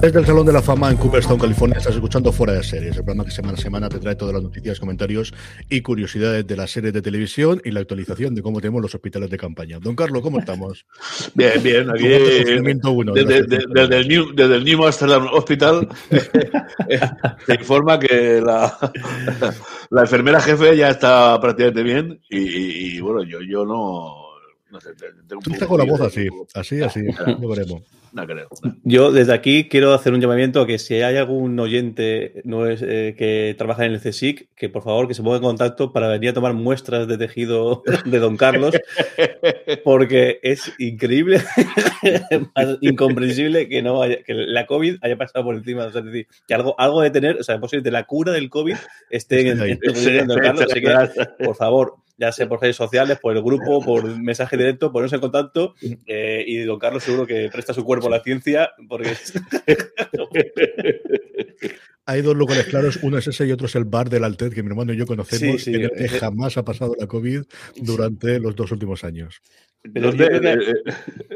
[0.00, 3.02] Desde el Salón de la Fama en Cooperstown, California, estás escuchando Fuera de Series, el
[3.02, 5.34] programa que semana a semana te trae todas las noticias, comentarios
[5.68, 9.28] y curiosidades de las series de televisión y la actualización de cómo tenemos los hospitales
[9.28, 9.80] de campaña.
[9.80, 10.86] Don Carlos, ¿cómo estamos?
[11.34, 12.62] Bien, bien, aquí desde, el
[14.08, 15.88] New, desde el New Amsterdam Hospital
[17.46, 18.78] se informa que la,
[19.90, 24.27] la, enfermera jefe ya está prácticamente bien y, bueno, yo, yo no...
[24.70, 24.90] No sé,
[25.26, 27.02] tengo un con la voz así, así, así,
[27.40, 27.82] lo veremos.
[28.84, 32.82] Yo desde aquí quiero hacer un llamamiento a que si hay algún oyente no es,
[32.82, 36.08] eh, que trabaja en el CSIC, que por favor que se ponga en contacto para
[36.08, 38.74] venir a tomar muestras de tejido de Don Carlos,
[39.84, 41.40] porque es increíble,
[42.80, 45.84] incomprensible que no haya, que la COVID haya pasado por encima.
[45.84, 48.48] O sea, es decir, que algo, algo de tener, o sea, posiblemente la cura del
[48.50, 48.76] COVID
[49.10, 50.66] esté en, el de Don Carlos.
[50.70, 54.92] Así que, por favor, ya sea por redes sociales, por el grupo, por mensaje directo,
[54.92, 55.74] ponerse en contacto
[56.06, 59.12] eh, y don Carlos seguro que presta su cuerpo a la ciencia porque...
[62.06, 64.62] Hay dos lugares claros, uno es ese y otro es el bar del Altet, que
[64.62, 67.42] mi hermano y yo conocemos, que jamás ha pasado la COVID
[67.76, 69.42] durante los dos últimos años.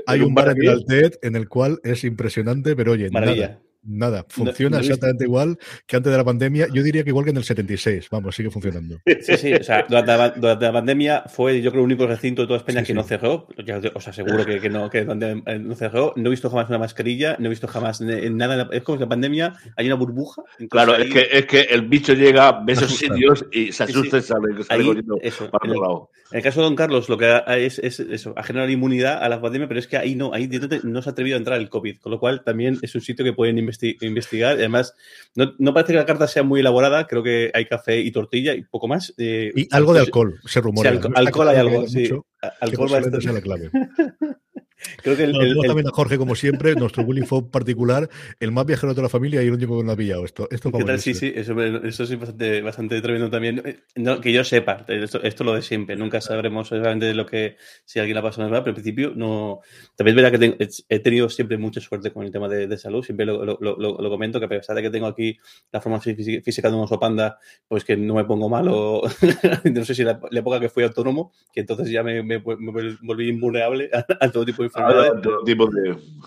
[0.06, 3.48] Hay un bar en el Altet en el cual es impresionante, pero oye, Maravilla.
[3.48, 3.62] Nada,
[4.28, 6.68] funciona exactamente igual que antes de la pandemia.
[6.72, 8.08] Yo diría que igual que en el 76.
[8.10, 9.00] Vamos, sigue funcionando.
[9.22, 12.58] Sí, sí, o sea, durante la, pandemia fue, yo creo, el único recinto de toda
[12.58, 13.48] España que no cerró.
[13.94, 16.12] O sea, seguro que, que, no, que eh, no cerró.
[16.16, 18.68] No he visto jamás una mascarilla, no he visto jamás nada.
[18.72, 20.42] Es como que la pandemia hay una burbuja.
[20.70, 24.22] Claro, es, que, es que el bicho llega, ve esos sitios y se asusta y
[24.22, 25.80] sale, ahí, eso, para en, el,
[26.32, 29.28] en el caso de Don Carlos, lo que es, es eso, ha generado inmunidad a
[29.28, 30.48] la pandemia, pero es que ahí no, ahí
[30.82, 33.24] no se ha atrevido a entrar el COVID, con lo cual también es un sitio
[33.24, 34.52] que pueden investigar investigar.
[34.56, 34.94] Además,
[35.34, 38.62] no, parece que la carta sea muy elaborada, creo que hay café y tortilla y
[38.62, 39.12] poco más.
[39.18, 40.90] Eh, y algo de alcohol, se rumora.
[41.14, 42.10] alcohol, hay algo, sí.
[42.60, 43.70] Alcohol va a ser la clave.
[45.02, 48.08] Creo que el, también a Jorge, como siempre, nuestro bullying fue particular,
[48.40, 50.48] el más viajero de toda la familia y el único que no ha pillado esto.
[50.50, 51.00] esto ¿Qué tal?
[51.00, 53.62] Sí, sí, eso, eso sí bastante, bastante tremendo también.
[53.64, 57.98] Eh, que yo sepa, esto, esto lo de siempre, nunca sabremos exactamente lo que, si
[57.98, 59.60] alguien la pasado pero al principio no.
[59.96, 63.26] También es verdad que he tenido siempre mucha suerte con el tema de, salud, siempre
[63.26, 65.36] lo, lo, lo, comento, que a pesar de que tengo aquí
[65.70, 67.38] la forma física de un oso panda,
[67.68, 69.02] pues que no me pongo mal o
[69.64, 73.90] no sé si la, época que fui autónomo, que entonces ya me, me, volví invulnerable
[73.92, 74.70] a todo tipo de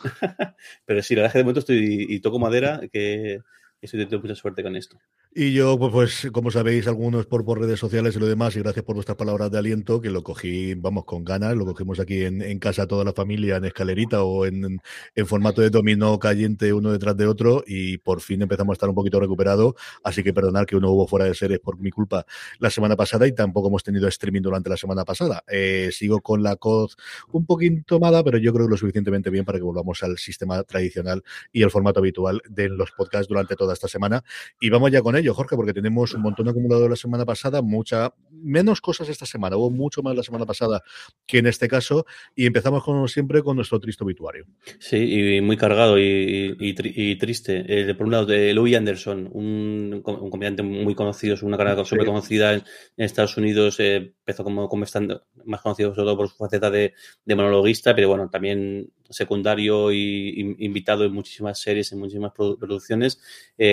[0.86, 3.42] Pero sí, la verdad es que de momento estoy y toco madera, que,
[3.86, 4.98] estoy teniendo mucha suerte con esto.
[5.34, 8.86] Y yo, pues, pues, como sabéis, algunos por, redes sociales y lo demás, y gracias
[8.86, 12.60] por vuestras palabras de aliento, que lo cogí, vamos, con ganas, lo cogimos aquí en,
[12.60, 14.82] casa toda la familia, en escalerita o en,
[15.26, 18.96] formato de dominó caliente uno detrás de otro, y por fin empezamos a estar un
[18.96, 22.26] poquito recuperado, así que perdonad que uno hubo fuera de series por mi culpa
[22.60, 25.44] la semana pasada y tampoco hemos tenido streaming durante la semana pasada.
[25.48, 26.92] Eh, sigo con la COD
[27.32, 30.64] un poquito tomada, pero yo creo que lo suficientemente bien para que volvamos al sistema
[30.64, 34.24] tradicional y el formato habitual de los podcasts durante toda esta semana.
[34.60, 35.34] Y vamos ya con ello.
[35.34, 39.70] Jorge, porque tenemos un montón acumulado la semana pasada, mucha, menos cosas esta semana, hubo
[39.70, 40.82] mucho más la semana pasada
[41.26, 42.06] que en este caso,
[42.36, 44.46] y empezamos como siempre con nuestro triste obituario.
[44.80, 46.74] Sí, y muy cargado y,
[47.20, 47.66] triste.
[47.68, 52.06] Eh, por un lado, de Louis Anderson, un, un comediante muy conocido, una carrera súper
[52.06, 52.64] conocida en,
[52.98, 56.94] Estados Unidos, eh, empezó como, como estando más conocido sobre todo por su faceta de,
[57.24, 63.20] de monologuista, pero bueno, también secundario y, invitado en muchísimas series, en muchísimas producciones,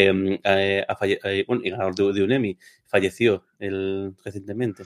[0.01, 0.87] eh,
[1.25, 4.85] eh, bueno, ganador de, un Emmy, falleció el, recientemente.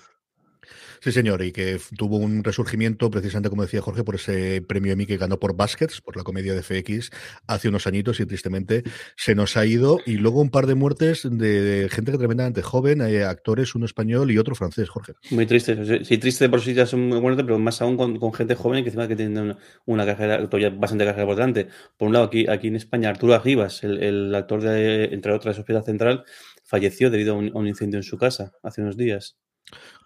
[1.00, 5.06] Sí, señor, y que tuvo un resurgimiento, precisamente como decía Jorge, por ese premio Emmy
[5.06, 7.10] que ganó por Baskets, por la comedia de FX,
[7.46, 8.82] hace unos añitos y tristemente
[9.16, 10.00] se nos ha ido.
[10.06, 14.30] Y luego un par de muertes de gente que tremendamente joven, eh, actores, uno español
[14.30, 15.14] y otro francés, Jorge.
[15.30, 18.54] Muy triste, sí, triste por sí ya son muy muertes, pero más aún con, gente
[18.54, 21.36] joven que encima que tiene una, carrera, todavía bastante carrera por.
[21.96, 26.24] Por un lado, aquí, en España, Arturo Arribas, el, actor de, entre otras, Hospital Central,
[26.64, 29.36] falleció debido a un incendio en su casa hace unos días.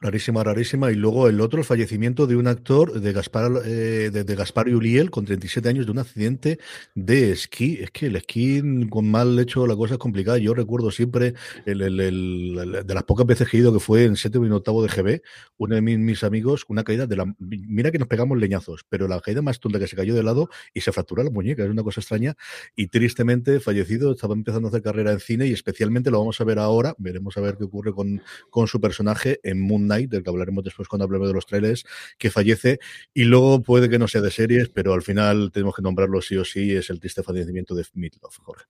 [0.03, 0.91] Rarísima, rarísima.
[0.91, 5.11] Y luego el otro, el fallecimiento de un actor de Gaspar, eh, de, Gaspar Uliel,
[5.11, 6.59] con 37 años, de un accidente
[6.95, 7.79] de esquí.
[7.83, 10.39] Es que el esquí con mal hecho la cosa es complicada.
[10.39, 11.35] Yo recuerdo siempre,
[11.67, 14.83] el, el, de las pocas veces que he ido, que fue en séptimo y octavo
[14.83, 15.21] de GB,
[15.59, 17.35] uno de mis, amigos, una caída de la...
[17.39, 20.49] Mira que nos pegamos leñazos, pero la caída más tonta que se cayó de lado
[20.73, 21.63] y se fracturó la muñeca.
[21.63, 22.37] Es una cosa extraña.
[22.75, 26.45] Y tristemente fallecido, estaba empezando a hacer carrera en cine y especialmente lo vamos a
[26.45, 26.95] ver ahora.
[26.97, 29.61] Veremos a ver qué ocurre con, con su personaje en
[29.97, 31.85] Moon del que hablaremos después cuando hablemos de los trailers,
[32.19, 32.79] que fallece
[33.15, 36.37] y luego puede que no sea de series, pero al final tenemos que nombrarlo sí
[36.37, 38.65] o sí, es el triste fallecimiento de Meatloaf, Jorge.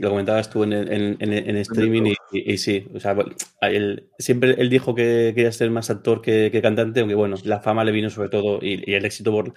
[0.00, 3.16] Lo comentabas tú en, en, streaming y, sí, o sea,
[3.62, 7.84] él, siempre él dijo que quería ser más actor que, cantante, aunque bueno, la fama
[7.84, 9.54] le vino sobre todo y, el éxito por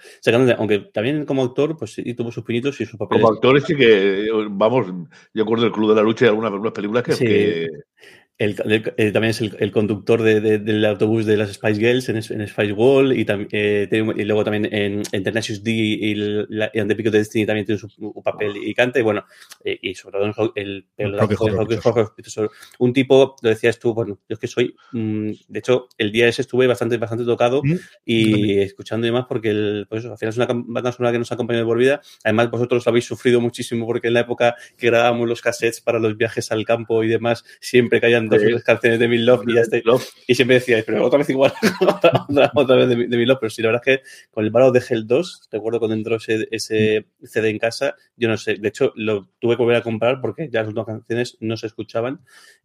[0.58, 3.22] aunque también como actor, pues sí, tuvo sus pinitos y sus papeles.
[3.22, 4.86] Como actor sí que, vamos,
[5.34, 7.68] yo acuerdo del Club de la Lucha y algunas, algunas películas que
[8.38, 8.54] el,
[8.96, 13.26] eh, también es el, conductor del autobús de las Spice Girls en, Spice Wall y,
[13.50, 17.80] eh, y, luego también en, en Tenacious D y, la, y de Destiny también tiene
[17.80, 19.24] su, papel y canta y bueno,
[19.64, 21.16] eh, y sobre todo el, el,
[22.78, 26.28] un tipo, lo decías tú, bueno, yo es que soy, mm, de hecho, el día
[26.28, 27.74] ese estuve bastante, bastante tocado mm,
[28.04, 31.32] y escuchando y demás porque el, pues al final es una banda sonora que nos
[31.32, 35.26] ha acompañado por vida, además vosotros habéis sufrido muchísimo porque en la época que grabábamos
[35.28, 39.24] los cassettes para los viajes al campo y demás, siempre caían dos canciones de Mil
[39.24, 39.62] Love y ya
[40.26, 41.52] Y siempre decíais, pero otra vez igual,
[42.54, 43.38] otra, vez de, de Love.
[43.40, 46.16] Pero sí, la verdad es que con el Battle de Hell 2, recuerdo cuando entró
[46.16, 49.82] ese, ese, CD en casa, yo no sé, de hecho lo tuve que volver a
[49.82, 52.20] comprar porque ya las últimas canciones no se escuchaban.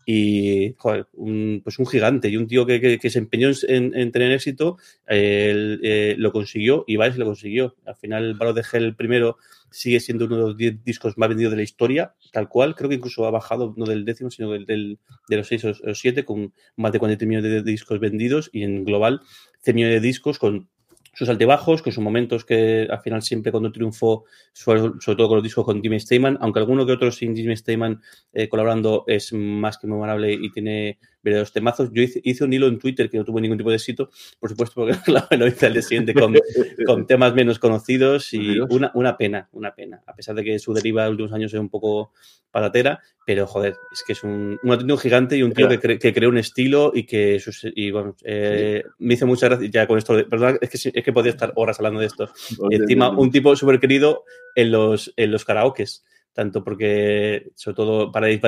[0.05, 4.33] Y, joder, un, pues un gigante y un tío que, que, se empeñó en, tener
[4.33, 4.77] éxito,
[5.07, 7.75] eh, lo consiguió y Vice lo consiguió.
[7.85, 9.37] Al final, el Battle de Hell primero
[9.73, 12.75] sigue siendo uno de los 10 discos más vendidos de la historia, tal cual.
[12.75, 16.23] Creo que incluso ha bajado no del décimo, sino del, de los 6 o 7,
[16.23, 19.21] con más de 40 millones de, discos vendidos y en global
[19.63, 20.69] 100 millones de discos con
[21.15, 25.43] sus altibajos, con sus momentos que al final siempre cuando triunfó, sobre, todo con los
[25.43, 28.01] discos con Jimmy Steinman, aunque alguno que otro sin Jimmy Steinman
[28.33, 31.89] eh, colaborando es más que memorable y tiene verdaderos temazos.
[31.93, 34.09] Yo hice, un hilo en Twitter que no tuvo ningún tipo de éxito,
[34.39, 34.93] por supuesto, porque
[35.37, 36.33] lo hice al día siguiente con,
[36.85, 40.03] con, temas menos conocidos y una, una pena, una pena.
[40.05, 42.11] A pesar de que su deriva de los últimos años es un poco
[42.51, 46.13] patatera, pero joder, es que es un, un auténtico gigante y un tío que, que,
[46.13, 47.41] creó un estilo y que
[47.75, 50.13] y bueno, eh, me hizo muchas gracias ya con esto.
[50.29, 52.29] Perdón, es que, es que podía estar horas hablando de esto.
[52.69, 54.23] encima, un tipo súper querido
[54.55, 56.03] en los, en los karaokes
[56.33, 58.41] tanto porque, sobre todo, para ir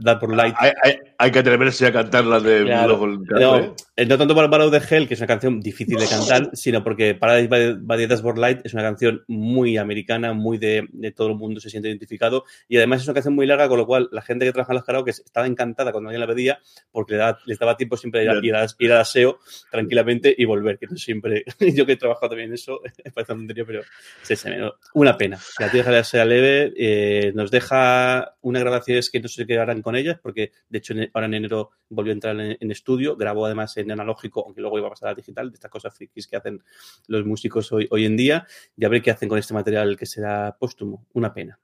[0.00, 0.54] dar por Light.
[1.18, 5.08] Hay, que atreverse a cantar la de no, eh, no, tanto para Battle de Hell,
[5.08, 7.48] que es una canción difícil de cantar, sino porque Paradise
[7.80, 10.86] by, the Light es una canción muy americana, muy de,
[11.16, 13.86] todo el mundo se siente identificado y además es una canción muy larga, con lo
[13.86, 16.60] cual la gente que trabaja en los karaoke estaba encantada cuando alguien la pedía
[16.92, 19.38] porque les daba tiempo siempre ir, a, ir, a, ir aseo
[19.70, 21.44] tranquilamente y volver, que no siempre.
[21.74, 22.80] Yo que he trabajado también en eso,
[23.14, 23.82] parece anterior, pero
[24.22, 24.50] sí, sí,
[24.94, 25.38] una pena.
[25.58, 26.72] La tierra sea leve.
[26.76, 30.94] Eh, nos deja una grabación que no sé qué harán con ellas, porque de hecho
[31.12, 34.86] ahora en enero volvió a entrar en, estudio, grabó además en analógico, aunque luego iba
[34.86, 36.62] a pasar a digital, de estas cosas frikis que hacen
[37.08, 38.46] los músicos hoy, hoy en día,
[38.76, 41.06] y a ver qué hacen con este material que será póstumo.
[41.12, 41.58] Una pena.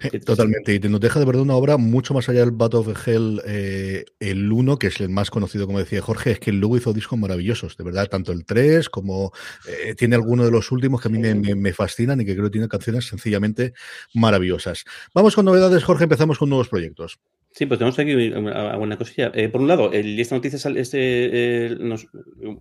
[0.00, 3.06] Eh, totalmente, y nos deja de verdad una obra mucho más allá del Battle of
[3.06, 6.76] Hell, eh, el 1, que es el más conocido, como decía Jorge, es que luego
[6.76, 9.32] hizo discos maravillosos, de verdad, tanto el 3 como
[9.66, 12.52] eh, tiene alguno de los últimos que a mí me, fascinan y que creo que
[12.52, 13.74] tiene canciones sencillamente
[14.14, 14.84] maravillosas.
[15.14, 17.18] Vamos con novedades, Jorge, empezamos con nuevos proyectos.
[17.58, 19.32] Sí, pues tenemos aquí una cosilla.
[19.34, 22.06] Eh, por un lado, el, esta noticia este, nos,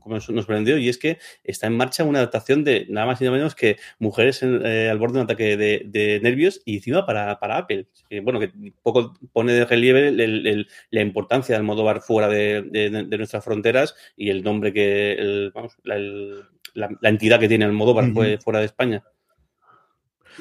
[0.07, 3.37] nos, sorprendió y es que está en marcha una adaptación de nada más y nada
[3.37, 7.59] menos que mujeres eh, al borde de un ataque de, nervios y encima para, para
[7.59, 7.85] Apple.
[8.23, 8.51] bueno, que
[8.81, 14.43] poco pone de relieve la importancia del modo bar fuera de, nuestras fronteras y el
[14.43, 18.11] nombre que, vamos, la, entidad que tiene el modo bar
[18.41, 19.03] fuera de España.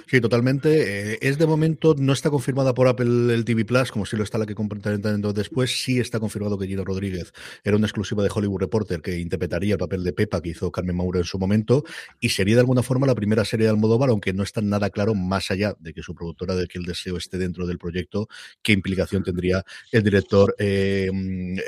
[0.07, 1.15] Sí, totalmente.
[1.15, 4.23] Eh, es de momento, no está confirmada por Apple el TV Plus, como si lo
[4.23, 5.83] está la que comentaremos después.
[5.83, 7.33] Sí está confirmado que Gina Rodríguez
[7.65, 10.97] era una exclusiva de Hollywood Reporter que interpretaría el papel de Pepa que hizo Carmen
[10.97, 11.85] Mauro en su momento
[12.21, 15.15] y sería de alguna forma la primera serie de Almodóvar, aunque no está nada claro,
[15.15, 18.29] más allá de que su productora de que el deseo esté dentro del proyecto,
[18.63, 21.11] qué implicación tendría el director eh,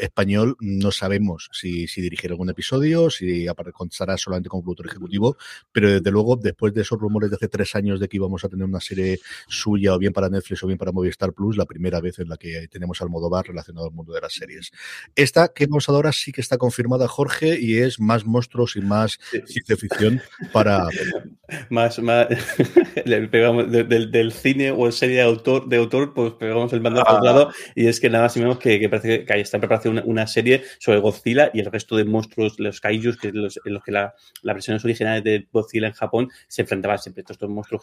[0.00, 0.56] español.
[0.60, 5.36] No sabemos si, si dirigirá algún episodio, si constará solamente como productor ejecutivo,
[5.72, 8.48] pero desde luego, después de esos rumores de hace tres años de que íbamos a
[8.48, 12.00] tener una serie suya o bien para Netflix o bien para Movistar Plus, la primera
[12.00, 14.70] vez en la que tenemos al Almodóvar relacionado al mundo de las series.
[15.14, 18.80] Esta que vamos a ahora sí que está confirmada, Jorge, y es más monstruos y
[18.80, 20.20] más ciencia ficción
[20.52, 20.86] para...
[21.70, 22.28] más, más
[23.04, 27.24] le pegamos del, cine o serie de autor, de autor pues pegamos el mando al
[27.24, 30.02] lado y es que nada más y menos que, que parece que está en preparación
[30.04, 33.82] una, serie sobre Godzilla y el resto de monstruos, los kaijus, que los, en los
[33.82, 37.24] que la, las versiones originales de Godzilla en Japón se enfrentaban siempre.
[37.28, 37.82] A estos monstruos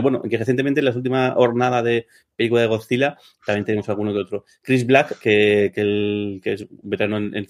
[0.00, 4.18] bueno, que recientemente en la última jornada de película de Godzilla también tenemos alguno que
[4.18, 4.44] otro.
[4.62, 7.46] Chris Black, que, que es veterano en, en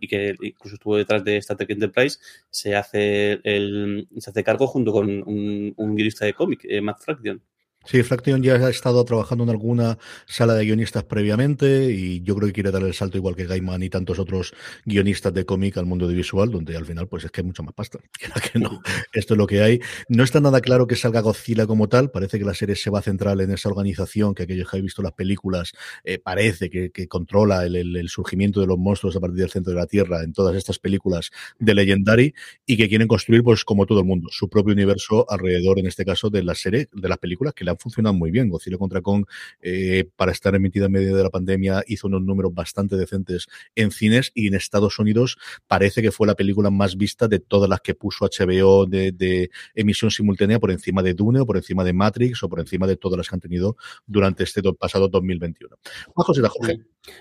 [0.00, 2.18] y que incluso estuvo detrás de Star Trek Enterprise,
[2.50, 7.00] se hace, el, se hace cargo junto con un, un guionista de cómic, eh, Matt
[7.00, 7.42] Fraction.
[7.84, 12.46] Sí, Fraction ya ha estado trabajando en alguna sala de guionistas previamente y yo creo
[12.46, 15.86] que quiere dar el salto igual que Gaiman y tantos otros guionistas de cómic al
[15.86, 17.98] mundo de visual, donde al final pues es que hay mucha más pasta.
[18.52, 19.80] Que no, esto es lo que hay.
[20.08, 22.98] No está nada claro que salga Godzilla como tal, parece que la serie se va
[22.98, 25.72] a centrar en esa organización que aquellos que habéis visto las películas
[26.04, 29.50] eh, parece que, que controla el, el, el, surgimiento de los monstruos a partir del
[29.50, 32.34] centro de la Tierra en todas estas películas de Legendary
[32.66, 36.04] y que quieren construir pues como todo el mundo su propio universo alrededor en este
[36.04, 38.48] caso de la serie, de las películas que le han funcionado muy bien.
[38.48, 39.24] Godzilla contra Kong,
[39.60, 43.90] eh, para estar emitida en medio de la pandemia, hizo unos números bastante decentes en
[43.90, 47.80] cines y en Estados Unidos parece que fue la película más vista de todas las
[47.80, 52.42] que puso HBO de, emisión simultánea por encima de Dune o por encima de Matrix
[52.42, 53.76] o por encima de todas las que han tenido
[54.06, 55.76] durante este do, pasado 2021.
[56.16, 56.80] Más cosita, Jorge.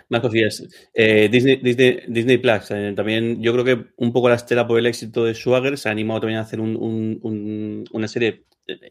[0.10, 0.64] Más cosillas.
[0.94, 4.78] Eh, Disney, Disney, Disney Plus, eh, también yo creo que un poco la estela por
[4.78, 8.46] el éxito de Swagger se ha animado también a hacer un, un, un, una serie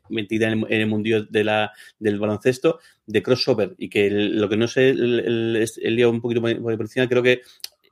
[0.08, 4.68] metida en el, en de la, del baloncesto, de crossover, y que lo que no
[4.68, 7.42] sé, el, el, un poquito por encima, creo que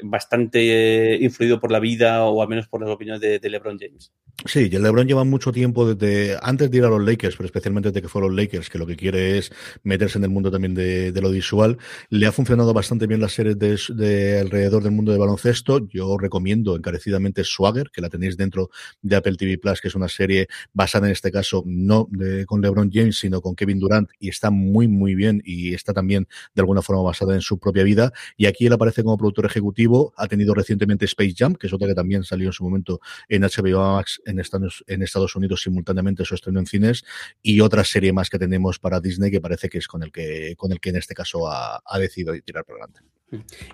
[0.02, 4.12] bastante influido por la vida o al menos por las opiniones de, de LeBron James.
[4.44, 7.88] Sí, el LeBron lleva mucho tiempo desde antes de ir a los Lakers, pero especialmente
[7.88, 9.50] desde que fueron los Lakers, que lo que quiere es
[9.82, 11.76] meterse en el mundo también de, de lo visual.
[12.08, 15.88] Le ha funcionado bastante bien las series de, de, alrededor del mundo del baloncesto.
[15.88, 18.70] Yo recomiendo encarecidamente Swagger, que la tenéis dentro
[19.02, 22.60] de Apple TV Plus, que es una serie basada en este caso no de, con
[22.60, 26.62] LeBron James, sino con Kevin Durant, y está muy, muy bien y está también de
[26.62, 28.12] alguna forma basada en su propia vida.
[28.36, 29.87] Y aquí él aparece como productor ejecutivo.
[30.16, 33.42] Ha tenido recientemente Space Jam, que es otra que también salió en su momento en
[33.42, 37.04] HBO Max en Estados, Unidos simultáneamente su estreno en cines
[37.42, 40.54] y otra serie más que tenemos para Disney que parece que es con el que,
[40.56, 43.00] con el que en este caso ha, ha decidido tirar por delante.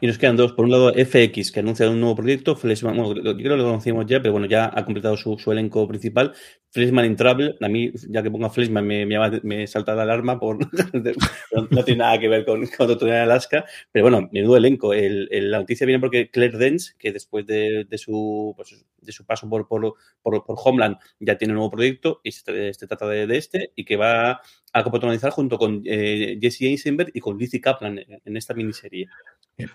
[0.00, 0.52] Y nos quedan dos.
[0.52, 2.56] Por un lado, FX, que anuncia un nuevo proyecto.
[2.56, 5.52] Fleshman, bueno, yo creo que lo conocíamos ya, pero bueno, ya ha completado su, su
[5.52, 6.34] elenco principal.
[6.70, 10.58] Fleshman in Travel, a mí, ya que pongo Fleshman, me, me, salta la alarma por.
[11.70, 14.92] no, tiene nada que ver con, con Doctor en Alaska, pero bueno, menudo elenco.
[14.92, 19.48] El, la noticia viene porque Claire Dance, que después de, su, pues, de su paso
[19.48, 23.70] por, por, por, por, Homeland, ya tiene un nuevo proyecto, y se, trata de, este,
[23.76, 24.40] y que va
[24.74, 29.08] a coprotagonizar junto con eh, Jesse Eisenberg y con Lizzie Kaplan en, en esta miniserie.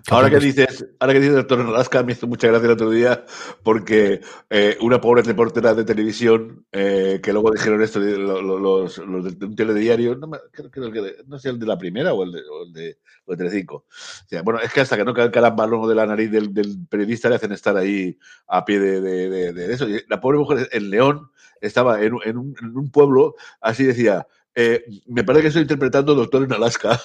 [0.10, 3.24] Ahora que dices, ahora que dices Doctor Alaska, me hizo mucha gracia el otro día
[3.64, 9.40] porque eh, una pobre reportera de televisión eh, que luego dijeron esto, los, los, los
[9.40, 12.34] de un telediario, no, creo, creo que, no sé el de la primera o el
[12.34, 13.76] de, o el de, o el de Telecinco.
[13.76, 16.54] O sea, bueno, es que hasta que no cae el balón de la nariz del,
[16.54, 19.88] del, periodista le hacen estar ahí a pie de, de, de, de eso.
[19.88, 24.28] Y la pobre mujer en León estaba en, en, un, en un pueblo, así decía,
[24.62, 27.00] eh, me parece que estoy interpretando Doctor en Alaska.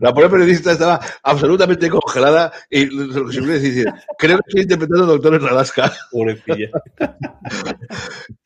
[0.00, 3.86] la pobre periodista estaba absolutamente congelada y lo que se puede decir,
[4.18, 5.92] creo que estoy interpretando Doctor en Alaska.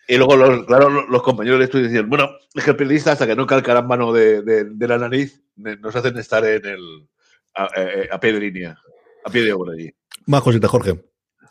[0.07, 3.27] y luego, los, claro, los compañeros de estudio decían, bueno, es que el periodista hasta
[3.27, 7.09] que no calcarán mano de, de, de, la nariz, nos hacen estar en el
[7.55, 8.79] a, a, a pie de línea,
[9.25, 9.91] a pie de obra allí.
[10.27, 11.01] Más cositas, Jorge.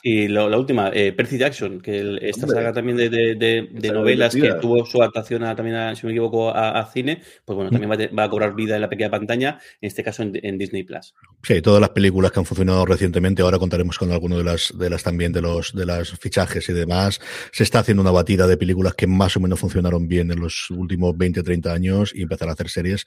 [0.07, 3.67] Y lo, la última, eh, Percy Jackson, que el, esta saga también de, de, de,
[3.71, 6.85] de novelas que tuvo su adaptación a, también, a, si no me equivoco, a, a
[6.91, 10.03] cine, pues bueno, también va, va, a cobrar vida en la pequeña pantalla, en este
[10.03, 11.15] caso en, en, Disney Plus.
[11.41, 14.91] Sí, todas las películas que han funcionado recientemente, ahora contaremos con alguno de las, de
[14.91, 17.19] las también de los de las fichajes y demás.
[17.51, 20.69] Se está haciendo una batida de películas que más o menos funcionaron bien en los
[20.69, 23.05] últimos 20, 30 años y empezar a hacer series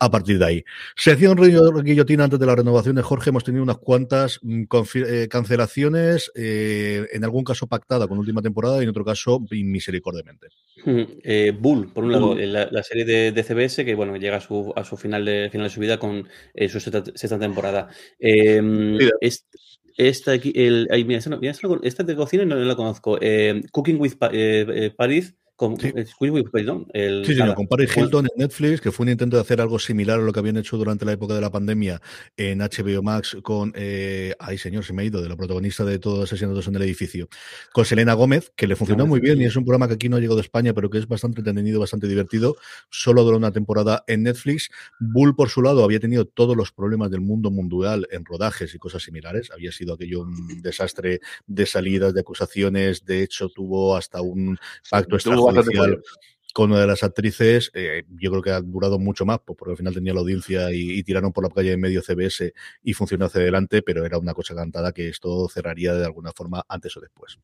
[0.00, 0.64] a partir de ahí.
[0.96, 1.38] Sección
[1.84, 4.64] guillotina antes de las renovaciones, Jorge, hemos tenido unas cuantas mm,
[4.94, 10.48] eh, cancelaciones eh, en algún caso pactada con última temporada y en otro caso misericordiamente.
[10.86, 14.72] Hmm, eh, Bull, por un lado, la, serie de, CBS que bueno llega a su,
[14.74, 16.26] a su final, de, final de su vida con
[16.68, 17.90] su sexta, temporada.
[18.18, 18.96] Em,
[19.98, 20.88] esta, el,
[21.82, 23.18] esta, de cocina no, la conozco.
[23.70, 24.14] Cooking with
[24.96, 25.92] Paris con, sí.
[26.50, 29.78] perdón, el, sí, con Paris Hilton en Netflix, que fue un intento de hacer algo
[29.78, 32.00] similar a lo que habían hecho durante la época de la pandemia
[32.38, 35.98] en HBO Max con, eh, ay señor, se me ha ido, de la protagonista de
[35.98, 37.28] todos los asesinatos en el edificio,
[37.74, 40.16] con Selena Gómez, que le funcionó muy bien y es un programa que aquí no
[40.16, 42.56] ha llegado de España, pero que es bastante entretenido, bastante divertido,
[42.88, 44.70] solo duró una temporada en Netflix.
[44.98, 48.78] Bull, por su lado, había tenido todos los problemas del mundo mundial en rodajes y
[48.78, 54.22] cosas similares, había sido aquello un desastre de salidas, de acusaciones, de hecho tuvo hasta
[54.22, 54.58] un
[54.90, 55.18] pacto
[56.52, 59.72] con una de las actrices, eh, yo creo que ha durado mucho más, pues, porque
[59.72, 62.52] al final tenía la audiencia y, tiraron por la calle en medio CBS
[62.82, 66.64] y funcionó hacia adelante, pero era una cosa cantada que esto cerraría de alguna forma
[66.68, 67.38] antes o después.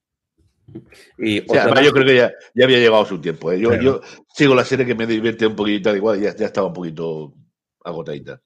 [1.18, 2.32] Y yo creo que ya,
[2.64, 3.52] había llegado su tiempo.
[3.52, 3.60] ¿eh?
[3.60, 4.00] Yo,
[4.34, 7.32] sigo la serie que me divierte un poquito, igual ya, ya estaba un poquito
[7.84, 8.42] agotadita.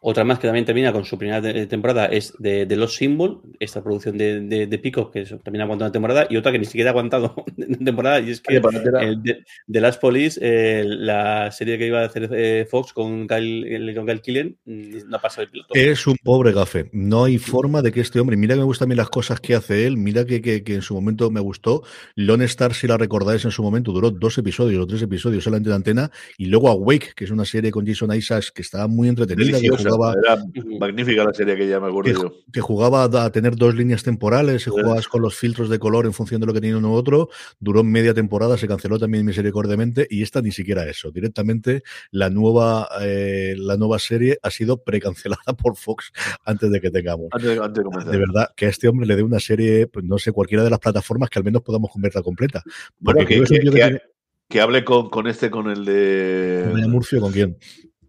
[0.00, 3.82] Otra más que también termina con su primera temporada es de, de Los Symbol, esta
[3.82, 6.90] producción de, de, Pico, que también ha aguantado una temporada, y otra que ni siquiera
[6.90, 12.02] ha aguantado una temporada, y es que de, Las Police, eh, la serie que iba
[12.02, 15.74] a hacer eh, Fox con Kyle, con Kyle Killen, mm, no ha pasado el piloto.
[15.74, 16.90] Es un pobre gafe.
[16.92, 19.40] No hay forma de que este hombre, mira que me gustan a mí las cosas
[19.40, 21.82] que hace él, mira que, que, que en su momento me gustó.
[22.16, 25.68] Lone Star, si la recordáis, en su momento duró dos episodios o tres episodios solamente
[25.68, 29.08] de antena, y luego Awake, que es una serie con Jason Isaacs que estaba muy
[29.08, 30.44] entretenida era
[30.78, 34.66] magnífica la serie que ya me acuerdo que, Que jugaba a tener dos líneas temporales,
[34.66, 36.94] y jugabas con los filtros de color en función de lo que tenía uno u
[36.94, 37.28] otro.
[37.58, 41.10] Duró media temporada, se canceló también misericordiamente y esta ni siquiera eso.
[41.10, 46.12] Directamente la nueva, eh, la nueva serie ha sido precancelada por Fox
[46.44, 47.28] antes de que tengamos.
[47.40, 50.70] de, verdad, que a este hombre le dé una serie, pues, no sé, cualquiera de
[50.70, 52.62] las plataformas que al menos podamos convertirla completa.
[53.02, 54.00] Porque que,
[54.48, 56.86] que, hable con, con este, con el de.
[56.88, 57.56] Murcio, ¿con quién?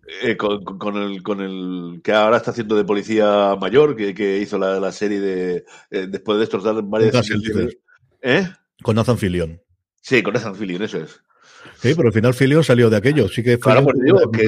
[0.08, 4.60] Eh, con, el, con el que ahora está haciendo de policía mayor, que, que hizo
[4.60, 5.66] la, la, serie de.
[5.90, 7.28] Eh, después de estos varias.
[8.22, 8.48] ¿Eh?
[8.84, 9.60] Con Nathan Fillion.
[10.02, 11.22] Sí, con Nathan Fillion, eso es.
[11.82, 13.28] Sí, pero al final Fillion salió de aquello.
[13.28, 14.48] Sí que claro, pues digo que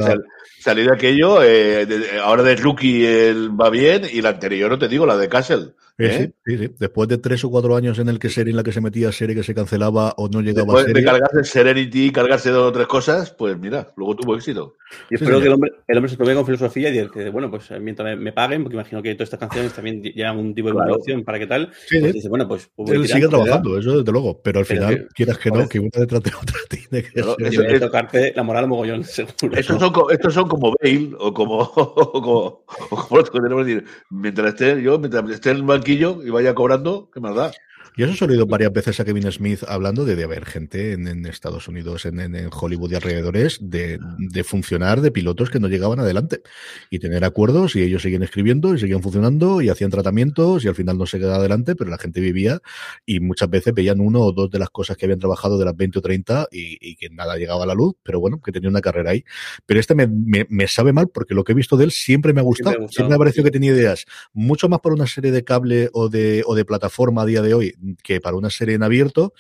[0.60, 1.44] salió de aquello.
[1.44, 1.88] Eh,
[2.24, 5.74] ahora de Rookie él va bien y la anterior, no te digo, la de Castle.
[6.00, 6.32] ¿Eh?
[6.46, 8.72] Sí, sí, Después de tres o cuatro años en el que serie en la que
[8.72, 11.02] se metía serie que se cancelaba o no llegaba Después a serie.
[11.02, 14.76] de cargarse Serenity y cargarse dos o tres cosas, pues mira, luego tuvo éxito.
[15.10, 17.70] Y espero que el hombre, el hombre se tome con filosofía y que, bueno, pues
[17.82, 21.24] mientras me, paguen, porque imagino que todas estas canciones también llevan un tipo de evaluación
[21.24, 21.72] para qué tal.
[21.88, 22.70] Sí, pues dice, bueno, pues.
[22.76, 25.90] pues Él sigue trabajando, eso desde luego, pero al final, quieras que no, que una
[25.94, 27.80] detrás de otra tiene que claro, ser.
[27.80, 29.58] tocarte la moral mogollón, seguro.
[29.58, 33.74] Estos son, estos son como Bale o como, o como, o como que tenemos que
[33.74, 37.52] decir, mientras esté yo, mientras esté el y vaya cobrando, qué más da.
[37.98, 41.26] Y eso he oído varias veces a Kevin Smith hablando de, de haber gente en,
[41.26, 46.00] Estados Unidos, en, en, Hollywood y alrededores, de, de, funcionar de pilotos que no llegaban
[46.00, 46.44] adelante
[46.92, 50.76] y tener acuerdos y ellos seguían escribiendo y seguían funcionando y hacían tratamientos y al
[50.76, 52.60] final no se quedaba adelante, pero la gente vivía
[53.04, 55.76] y muchas veces veían uno o dos de las cosas que habían trabajado de las
[55.76, 58.70] 20 o 30 y, y que nada llegaba a la luz, pero bueno, que tenía
[58.70, 59.26] una carrera ahí.
[59.66, 62.32] Pero este me, me, me sabe mal porque lo que he visto de él siempre
[62.32, 65.08] me ha gustado, siempre, siempre me ha parecido que tenía ideas mucho más por una
[65.08, 68.50] serie de cable o de, o de plataforma a día de hoy que para una
[68.50, 69.34] serie en abierto,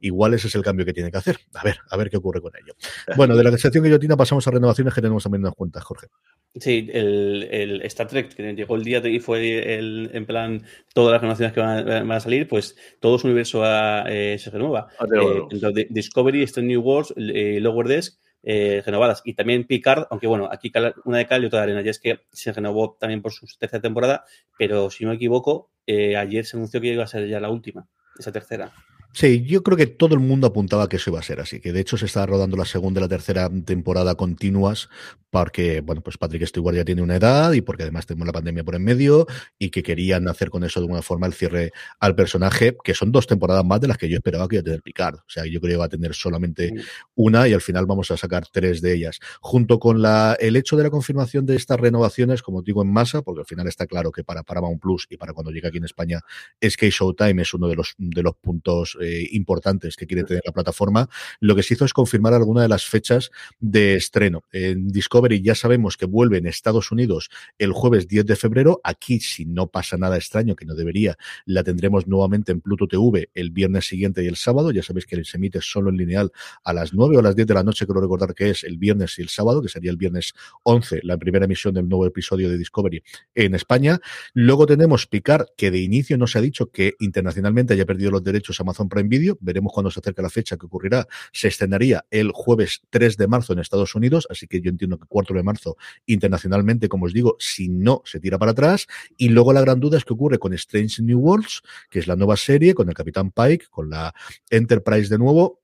[0.00, 1.38] igual ese es el cambio que tiene que hacer.
[1.54, 2.74] A ver, a ver qué ocurre con ello.
[3.16, 6.08] Bueno, de la sección guillotina pasamos a renovaciones que tenemos también unas cuentas, Jorge.
[6.54, 11.12] Sí, el, el, Star Trek, que llegó el día y fue el, en plan todas
[11.12, 13.62] las renovaciones que van a, salir, pues todo su universo
[14.06, 14.88] eh, se renueva.
[14.98, 19.22] Ah, eh, Discovery, Strange New Worlds, eh, Lower Desk, eh, renovadas.
[19.24, 20.72] Y también Picard, aunque bueno, aquí
[21.04, 21.82] una de cal y otra de arena.
[21.82, 24.24] Y es que se renovó también por su tercera temporada,
[24.58, 27.88] pero si no me equivoco, ayer se anunció que iba a ser ya la última
[28.18, 28.72] esa tercera.
[29.14, 31.72] Sí, yo creo que todo el mundo apuntaba que eso iba a ser así, que
[31.72, 34.88] de hecho se está rodando la segunda y la tercera temporada continuas
[35.32, 38.64] porque, bueno, pues Patrick Stewart ya tiene una edad y porque además tenemos la pandemia
[38.64, 39.26] por en medio
[39.58, 43.12] y que querían hacer con eso de alguna forma el cierre al personaje, que son
[43.12, 45.14] dos temporadas más de las que yo esperaba que iba a tener Picard.
[45.14, 46.74] O sea, yo creo que va a tener solamente
[47.14, 49.20] una y al final vamos a sacar tres de ellas.
[49.40, 53.22] Junto con la, el hecho de la confirmación de estas renovaciones, como digo, en masa,
[53.22, 55.84] porque al final está claro que para Paramount Plus y para cuando llegue aquí en
[55.84, 56.20] España
[56.60, 60.42] es que Showtime es uno de los, de los puntos eh, importantes que quiere tener
[60.44, 61.08] la plataforma,
[61.40, 64.44] lo que se hizo es confirmar alguna de las fechas de estreno.
[64.52, 68.80] En Discovery ya sabemos que vuelve en Estados Unidos el jueves 10 de febrero.
[68.84, 73.30] Aquí, si no pasa nada extraño, que no debería, la tendremos nuevamente en Pluto TV
[73.34, 74.70] el viernes siguiente y el sábado.
[74.70, 76.32] Ya sabéis que se emite solo en lineal
[76.64, 78.78] a las 9 o a las 10 de la noche, creo recordar que es el
[78.78, 80.34] viernes y el sábado, que sería el viernes
[80.64, 83.02] 11, la primera emisión del nuevo episodio de Discovery
[83.34, 84.00] en España.
[84.34, 88.24] Luego tenemos Picard, que de inicio no se ha dicho que internacionalmente haya perdido los
[88.24, 89.38] derechos Amazon Prime Video.
[89.40, 91.06] Veremos cuando se acerca la fecha que ocurrirá.
[91.32, 95.06] Se estrenaría el jueves 3 de marzo en Estados Unidos, así que yo entiendo que
[95.08, 95.76] 4 de marzo
[96.06, 98.86] internacionalmente, como os digo, si no se tira para atrás.
[99.16, 102.16] Y luego la gran duda es que ocurre con Strange New Worlds, que es la
[102.16, 104.14] nueva serie, con el Capitán Pike, con la
[104.50, 105.61] Enterprise de nuevo,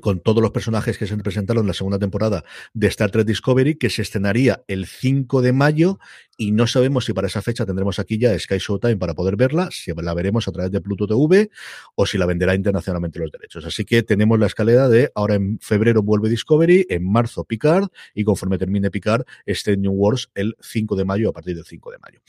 [0.00, 3.76] con todos los personajes que se presentaron en la segunda temporada de Star Trek Discovery,
[3.76, 5.98] que se estrenaría el 5 de mayo
[6.38, 9.68] y no sabemos si para esa fecha tendremos aquí ya Sky Showtime para poder verla,
[9.70, 11.50] si la veremos a través de Pluto TV
[11.94, 13.66] o si la venderá internacionalmente los derechos.
[13.66, 18.24] Así que tenemos la escalera de ahora en febrero vuelve Discovery, en marzo Picard y
[18.24, 21.98] conforme termine Picard, este New Wars el 5 de mayo a partir del 5 de
[21.98, 22.20] mayo.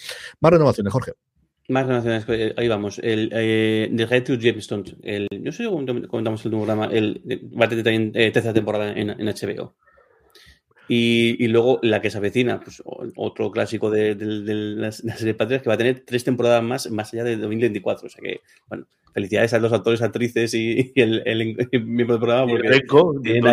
[0.41, 1.13] Más renovaciones, Jorge.
[1.69, 2.99] Más relaciones, eh, ahí vamos.
[2.99, 4.95] El, eh, The Red to Jamestones.
[5.02, 6.88] El, no sé cómo comentamos el programa.
[6.91, 7.21] El,
[7.60, 9.73] va a tener también eh, tercera temporada en, en HBO.
[10.89, 12.84] Y, y, luego la que se avecina, pues
[13.15, 16.26] otro clásico de, de, de las, de las series patrias que va a tener tres
[16.26, 18.08] temporadas más, más allá de 2024.
[18.08, 22.17] O sea que, bueno, felicidades a los actores, actrices y, y el, el, el, miembro
[22.17, 22.82] del programa porque
[23.23, 23.45] tienen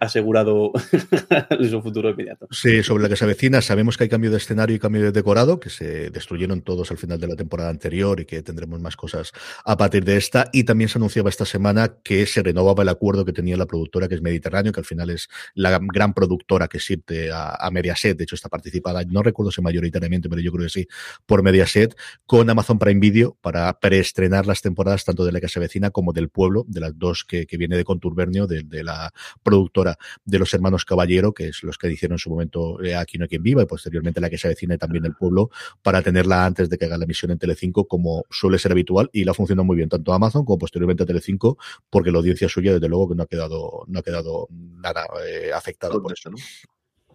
[0.00, 0.72] asegurado
[1.70, 2.48] su futuro inmediato.
[2.50, 5.12] Sí, sobre la que se avecina, sabemos que hay cambio de escenario y cambio de
[5.12, 8.96] decorado, que se destruyeron todos al final de la temporada anterior y que tendremos más
[8.96, 9.32] cosas
[9.64, 10.48] a partir de esta.
[10.52, 14.08] Y también se anunciaba esta semana que se renovaba el acuerdo que tenía la productora,
[14.08, 18.16] que es Mediterráneo, que al final es la gran productora que sirve a, Mediaset.
[18.16, 20.88] De hecho, está participada, no recuerdo si mayoritariamente, pero yo creo que sí,
[21.26, 25.58] por Mediaset, con Amazon Prime Video para preestrenar las temporadas tanto de la que se
[25.58, 29.12] avecina como del pueblo, de las dos que, que viene de Contubernio, de, de la
[29.42, 29.89] productora
[30.24, 33.24] de los hermanos Caballero, que es los que hicieron en su momento eh, Aquí no
[33.24, 35.50] hay quien viva, y posteriormente la que se avecina también el pueblo,
[35.82, 39.24] para tenerla antes de que haga la emisión en Telecinco, como suele ser habitual, y
[39.24, 42.72] la ha funcionado muy bien, tanto Amazon como posteriormente a Telecinco, porque la audiencia suya,
[42.74, 46.36] desde luego, que no ha quedado, no ha quedado nada eh, afectado por eso, ¿no?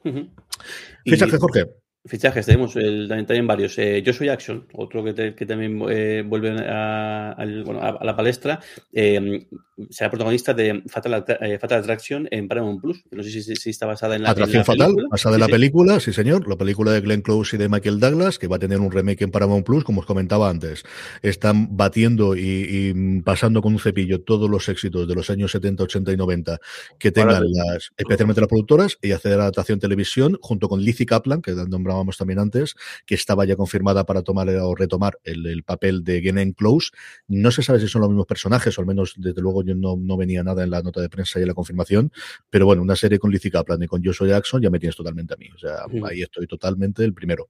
[0.04, 1.40] Uh -huh.
[1.40, 1.85] Jorge.
[2.08, 3.78] Fichajes, tenemos el, también, también, varios.
[3.80, 7.90] Eh, Yo soy Action, otro que, te, que también eh, vuelve a, a, bueno, a,
[7.90, 8.60] a, la palestra.
[8.94, 9.48] Eh,
[9.90, 13.04] será protagonista de Fatal, eh, Fatal Attraction en Paramount Plus.
[13.12, 15.08] No sé si, si está basada en la, Atracción en la Fatal, película.
[15.10, 15.52] basada sí, en la sí.
[15.52, 16.48] película, sí señor.
[16.48, 19.24] La película de Glenn Close y de Michael Douglas, que va a tener un remake
[19.24, 20.84] en Paramount Plus, como os comentaba antes.
[21.22, 25.84] Están batiendo y, y pasando con un cepillo todos los éxitos de los años 70,
[25.84, 26.60] 80 y 90
[27.00, 31.52] que tengan las, especialmente las productoras, y hacer adaptación televisión junto con Lizzie Kaplan, que
[31.96, 36.22] nombrábamos también antes, que estaba ya confirmada para tomar o retomar el, el papel de
[36.22, 36.92] Glenn Close.
[37.28, 39.96] No se sabe si son los mismos personajes, o al menos desde luego yo no,
[39.98, 42.12] no, venía nada en la nota de prensa y en la confirmación,
[42.50, 45.34] pero bueno, una serie con Lizzie Kaplan y con Joshua Jackson ya me tienes totalmente
[45.34, 45.48] a mí.
[45.54, 47.50] O sea, ahí estoy totalmente el primero.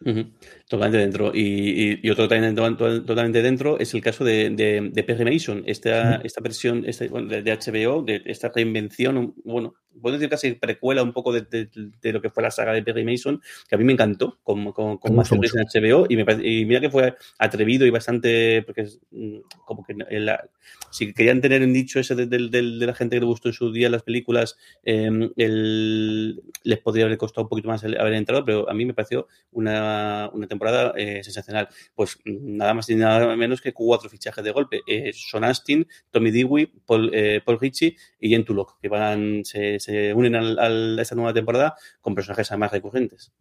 [0.00, 0.32] Uh -huh.
[0.68, 1.32] Totalmente dentro.
[1.34, 5.62] Y, y, y, otro también totalmente dentro es el caso de, de, de Perry Mason,
[5.66, 6.26] esta, uh -huh.
[6.26, 11.02] esta versión esta, bueno, de, de, HBO, de esta reinvención, bueno, puedo decir casi precuela
[11.02, 11.68] un poco de, de,
[12.00, 14.72] de, lo que fue la saga de Perry Mason, que a mí me encantó con,
[14.72, 18.82] con, con más en HBO, y, me, y, mira que fue atrevido y bastante, porque
[18.82, 20.48] es mm, como que la,
[20.90, 23.72] si querían tener un dicho ese de, de, la gente que le gustó en su
[23.72, 28.70] día las películas, eh, el, les podría haber costado un poquito más haber entrado, pero
[28.70, 31.68] a mí me pareció una, una temporada eh, sensacional.
[31.94, 34.82] Pues nada más y nada menos que cuatro fichajes de golpe.
[34.86, 39.78] Eh, Son Astin, Tommy Dewey, Paul, eh, Paul Ritchie y Jen Tulok, que van, se,
[39.84, 43.32] se unen al, a esta nueva temporada con personajes además recurrentes.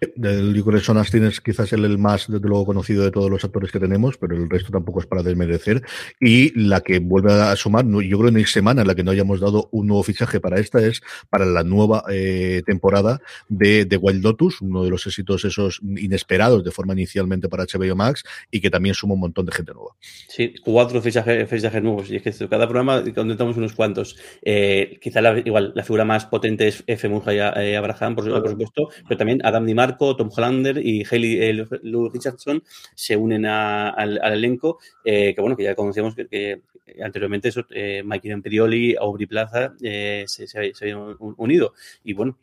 [0.00, 3.70] El Son Astin es quizás el, el, más, desde luego, conocido de todos los actores
[3.70, 5.82] que tenemos, pero el resto tampoco es para desmerecer.
[6.20, 9.04] Y la que vuelve a sumar, yo creo que no hay semana en la que
[9.04, 13.84] no hayamos dado un nuevo fichaje para esta, es para la nueva eh, temporada de,
[13.84, 18.24] de Wild Lotus, uno de los éxitos esos inesperados de forma inicialmente para HBO Max
[18.50, 19.90] y que también suma un montón de gente nueva.
[20.00, 22.10] Sí, cuatro fichajes, fichajes nuevos.
[22.10, 24.16] Y es que cada programa contamos unos cuantos.
[24.42, 27.08] Eh, quizá la, igual la figura más potente es F.
[27.08, 31.66] Murray eh, Abraham, por, por, supuesto, pero también Adam DiMarco, Tom Hollander y Haley eh,
[31.82, 32.62] Lou Richardson
[32.94, 36.60] se unen al, al, elenco, eh, que bueno, que ya conocíamos que,
[37.02, 41.74] anteriormente eso, eh, Mikey Imperioli, Aubrey Plaza se, se, se, habían unido.
[42.04, 42.38] Y bueno,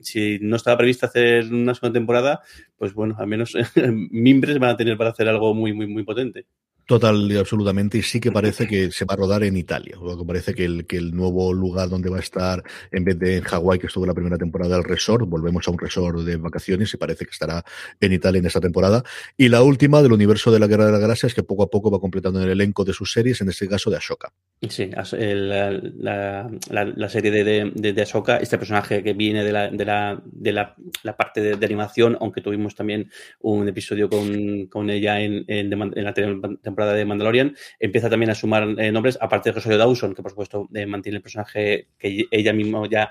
[0.00, 2.40] si no estaba previsto hacer una segunda temporada,
[2.76, 3.54] pues bueno, al menos
[4.10, 6.46] mimbres van a tener para hacer algo muy, muy, muy potente.
[6.90, 9.94] Total y absolutamente, y sí que parece que se va a rodar en Italia.
[9.96, 13.36] que parece que el, que el nuevo lugar donde va a estar, en vez de
[13.36, 16.92] en Hawái, que estuvo la primera temporada del resort, volvemos a un resort de vacaciones
[16.92, 17.64] y parece que estará
[18.00, 19.04] en Italia en esta temporada.
[19.36, 21.92] Y la última del universo de la Guerra de las Galaxias, que poco a poco
[21.92, 24.32] va completando el elenco de sus series, en este caso de Ashoka.
[24.68, 29.84] Sí, la, la, serie de, de, de, Ahsoka, este personaje que viene de la, de
[29.86, 35.18] la, de la, la parte de, animación, aunque tuvimos también un episodio con, con ella
[35.20, 39.54] en, en, en, la temporada de Mandalorian, empieza también a sumar eh, nombres, aparte de
[39.54, 43.10] Rosario Dawson, que por supuesto eh, mantiene el personaje que ella misma ya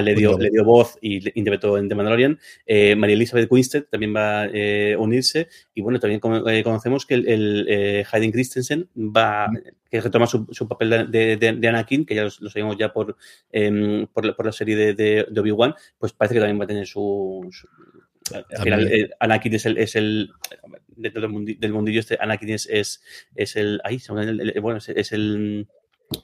[0.00, 2.38] le dio, le dio voz y interpretó en The Mandalorian.
[2.66, 7.28] Eh, María Elizabeth Winstead también va a unirse, y bueno, también conocemos que el,
[7.68, 9.48] el Hayden Christensen va,
[9.92, 13.14] que retoma su, su papel de, de, de, Anakin, que ya lo, sabemos ya por,
[13.52, 16.86] eh, por, por, la serie de, de Obi-Wan, pues parece que también va a tener
[16.86, 17.46] su...
[17.50, 17.68] su
[18.34, 20.30] al final, eh, Anakin es el, es el
[20.88, 23.02] dentro del, mundi, del mundillo este, Anakin es, es,
[23.34, 24.00] es el, ahí,
[24.60, 25.68] bueno, es, es el,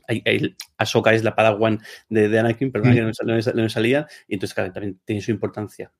[0.06, 2.96] el, Ahsoka es la Padawan de, de Anakin, pero mm.
[2.96, 5.92] no, no, no, salía, y entonces claro, también tiene su importancia.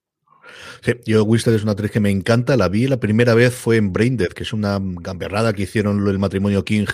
[0.82, 2.56] Sí, yo Winston es una actriz que me encanta.
[2.56, 6.18] La vi la primera vez fue en Braindead, que es una gamberrada que hicieron el
[6.18, 6.86] matrimonio King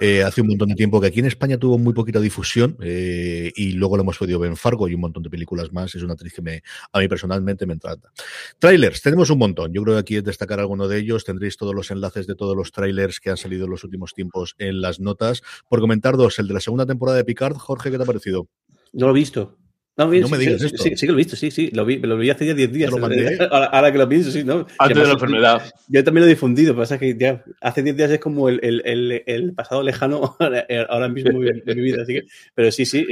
[0.00, 3.52] eh, hace un montón de tiempo, que aquí en España tuvo muy poquita difusión eh,
[3.54, 5.94] y luego lo hemos podido ver en Fargo y un montón de películas más.
[5.94, 8.10] Es una actriz que me, a mí personalmente me encanta.
[8.58, 9.72] Trailers, tenemos un montón.
[9.72, 11.24] Yo creo que aquí es destacar alguno de ellos.
[11.24, 14.54] Tendréis todos los enlaces de todos los trailers que han salido en los últimos tiempos
[14.58, 15.42] en las notas.
[15.68, 17.56] Por comentar dos, el de la segunda temporada de Picard.
[17.56, 18.48] Jorge, ¿qué te ha parecido?
[18.92, 19.56] No lo he visto.
[19.98, 20.82] No, no me digas sí, esto.
[20.84, 21.70] Sí, sí, que lo he visto, sí, sí.
[21.72, 22.92] Lo vi, lo vi hace ya 10 días.
[23.50, 24.64] Ahora, ahora, que lo pienso, sí, ¿no?
[24.78, 25.62] Antes de la enfermedad.
[25.88, 29.22] Yo también lo he difundido, pasa que ya hace 10 días es como el, el,
[29.26, 30.36] el, pasado lejano
[30.88, 32.02] ahora mismo en mi vida.
[32.02, 33.06] Así que, pero sí, sí,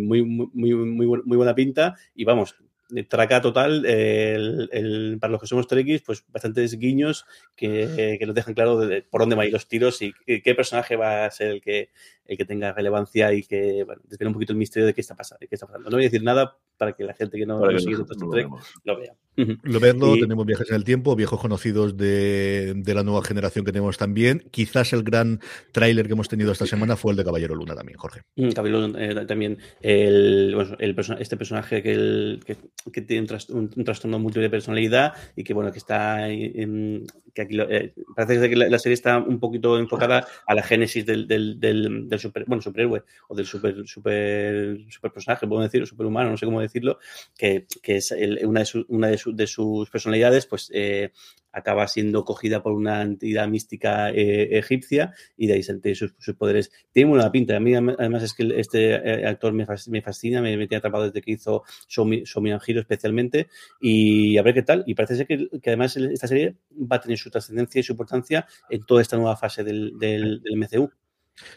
[0.00, 1.94] muy, muy, muy, muy buena pinta.
[2.12, 2.56] Y vamos,
[3.08, 7.24] traca total, el, el, para los que somos trekkies, pues bastantes guiños
[7.54, 10.54] que, que nos dejan claro de, por dónde van a ir los tiros y qué
[10.56, 11.90] personaje va a ser el que,
[12.24, 15.14] el que tenga relevancia y que bueno, desvele un poquito el misterio de qué está
[15.14, 15.46] pasando.
[15.48, 15.90] Qué está pasando.
[15.90, 18.30] No voy a decir nada para que la gente que no lo sigue no, lo,
[18.30, 18.48] Trek
[18.84, 19.14] lo vea.
[19.34, 23.64] Lo verlo, y, tenemos viajes en el tiempo, viejos conocidos de, de, la nueva generación
[23.64, 24.44] que tenemos también.
[24.50, 25.40] Quizás el gran
[25.72, 28.22] tráiler que hemos tenido esta semana fue el de Caballero Luna también, Jorge.
[28.54, 32.56] Caballero Luna eh, también, el, bueno, el este personaje que, el, que,
[32.92, 36.28] que tiene un, tras un, un, trastorno múltiple de personalidad y que bueno, que está
[36.28, 40.54] en, que aquí lo, eh, parece que la, la, serie está un poquito enfocada a
[40.54, 45.46] la génesis del, del, del, del super, bueno, superhéroe o del super, super, super personaje,
[45.46, 46.98] puedo decir, superhumano, no sé cómo decirlo,
[47.36, 51.12] que, que es una, de, sus personalidades, pues eh,
[51.52, 56.34] acaba siendo cogida por una entidad mística eh, egipcia y de ahí se sus, sus,
[56.34, 56.72] poderes.
[56.92, 57.56] Tiene una pinta.
[57.56, 61.20] A mí, además, es que este eh, actor me fascina, me, me tiene atrapado desde
[61.20, 62.24] que hizo Somi
[62.60, 63.48] Giro especialmente
[63.80, 64.84] y a ver qué tal.
[64.86, 67.92] Y parece ser que, que, además esta serie va a tener su trascendencia y su
[67.92, 70.90] importancia en toda esta nueva fase del, del, del MCU.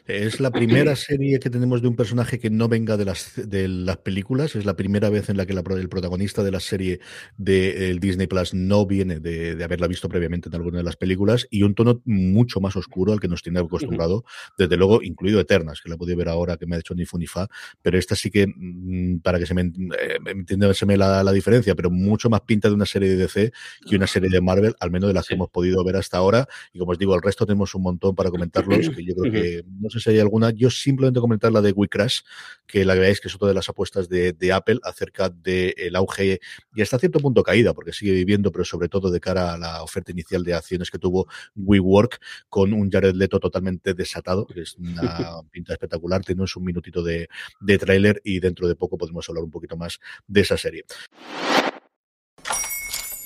[0.06, 3.68] Es la primera serie que tenemos de un personaje que no venga de las, de
[3.68, 4.56] las películas.
[4.56, 7.00] Es la primera vez en la que la, el protagonista de la serie
[7.38, 10.96] de el Disney Plus no viene de, de, haberla visto previamente en alguna de las
[10.96, 14.26] películas y un tono mucho más oscuro al que nos tiene acostumbrado,
[14.58, 17.18] desde luego, incluido Eternas, que la he ver ahora que me ha hecho ni fu
[17.18, 17.48] ni fa,
[17.82, 21.90] pero esta sí que, mm, para que se me eh, entienda la, la, diferencia, pero
[21.90, 23.52] mucho más pinta de una serie de DC
[23.88, 26.48] que una serie de Marvel, al menos de las que hemos podido ver hasta ahora.
[26.74, 29.66] Y como os digo, el resto tenemos un montón para comentarlos, que yo creo que
[29.80, 30.52] no sé si hay alguna.
[30.52, 32.22] Yo simplemente comentar la de WeCrash,
[32.66, 35.92] que la veáis que es otra de las apuestas de, de Apple acerca del de
[35.96, 36.40] auge
[36.74, 39.84] y hasta cierto punto caída, porque sigue viviendo, pero sobre todo de cara a la
[39.84, 44.76] oferta inicial de acciones que tuvo WeWork con un Jared Leto totalmente desatado, que es
[44.76, 46.24] una pinta espectacular.
[46.24, 47.28] Tenemos un minutito de,
[47.62, 50.86] de tráiler y dentro de poco podemos hablar un poquito más de esa serie.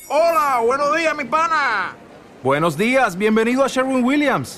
[0.09, 1.95] Hola, buenos días, mi pana.
[2.41, 4.57] Buenos días, bienvenido a Sherwin Williams.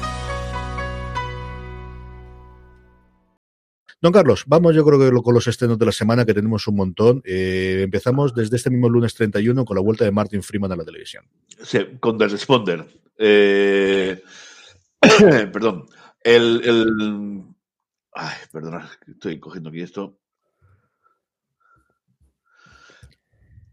[4.01, 6.75] Don Carlos, vamos yo creo que con los estrenos de la semana, que tenemos un
[6.75, 7.21] montón.
[7.23, 10.83] Eh, empezamos desde este mismo lunes 31 con la vuelta de Martin Freeman a la
[10.83, 11.23] televisión.
[11.61, 12.87] Sí, con The Responder.
[13.17, 14.23] Eh...
[15.53, 15.85] perdón.
[16.23, 17.43] El.
[18.13, 20.17] Ay, perdona, estoy cogiendo aquí esto.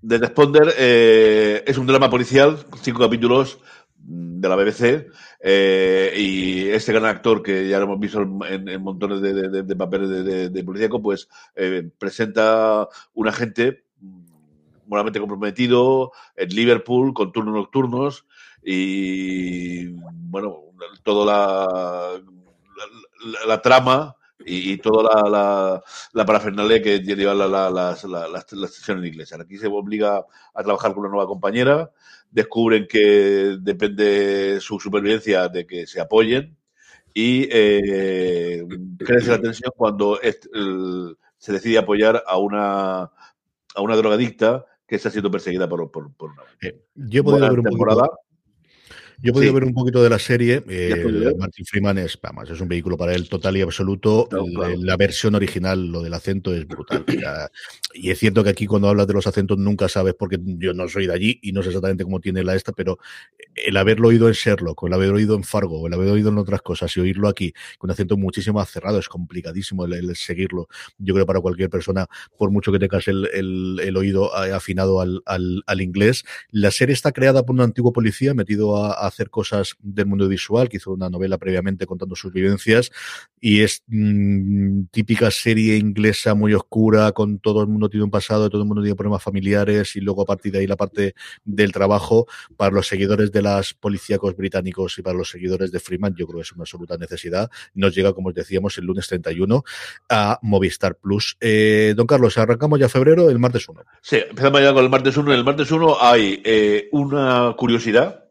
[0.06, 3.60] The Responder eh, es un drama policial, cinco capítulos
[3.96, 5.10] de la BBC
[5.40, 10.48] eh, y este gran actor que ya lo hemos visto en, montones de, papeles de,
[10.50, 13.84] de, policíaco, pues eh, presenta un agente
[14.86, 18.26] moralmente comprometido en Liverpool con turnos nocturnos
[18.62, 20.64] y bueno,
[21.04, 22.20] toda la,
[23.46, 27.96] la, trama y, toda la, la, la, parafernalia que lleva la, la, la,
[28.28, 29.32] la, sesión en inglés.
[29.32, 30.24] Aquí se obliga
[30.54, 31.90] a trabajar con una nueva compañera,
[32.30, 36.56] descubren que depende su supervivencia de que se apoyen
[37.14, 38.64] y eh,
[38.98, 40.18] crece la tensión cuando
[41.38, 46.32] se decide apoyar a una, a una drogadicta que está siendo perseguida por, por, por
[46.32, 48.08] una eh, yo he ver un temporada.
[49.20, 50.62] Yo he podido ver un poquito de la serie.
[50.68, 54.28] Eh, Martin Freeman es, vamos, es un vehículo para él total y absoluto.
[54.78, 57.04] La versión original, lo del acento, es brutal.
[57.94, 60.88] y es cierto que aquí cuando hablas de los acentos nunca sabes, porque yo no
[60.88, 62.98] soy de allí y no sé exactamente cómo tiene la esta, pero
[63.56, 66.62] el haberlo oído en Sherlock, el haberlo oído en Fargo, el haberlo oído en otras
[66.62, 70.68] cosas y oírlo aquí con un acento muchísimo más cerrado, es complicadísimo el, seguirlo.
[70.98, 73.26] Yo creo para cualquier persona, por mucho que tengas el,
[73.80, 76.24] el, oído afinado al, al, al, inglés.
[76.50, 80.68] La serie está creada por un antiguo policía metido a hacer cosas del mundo visual,
[80.68, 82.90] que hizo una novela previamente contando sus vivencias,
[83.40, 88.48] y es mm, típica serie inglesa muy oscura, con todo el mundo tiene un pasado,
[88.50, 91.72] todo el mundo tiene problemas familiares, y luego a partir de ahí la parte del
[91.72, 96.26] trabajo, para los seguidores de las policíacos británicos y para los seguidores de Freeman, yo
[96.26, 97.50] creo que es una absoluta necesidad.
[97.74, 99.64] Nos llega, como os decíamos, el lunes 31
[100.08, 101.36] a Movistar Plus.
[101.40, 103.82] Eh, don Carlos, arrancamos ya febrero, el martes 1.
[104.02, 105.32] Sí, empezamos ya con el martes 1.
[105.32, 108.27] El martes 1 hay eh, una curiosidad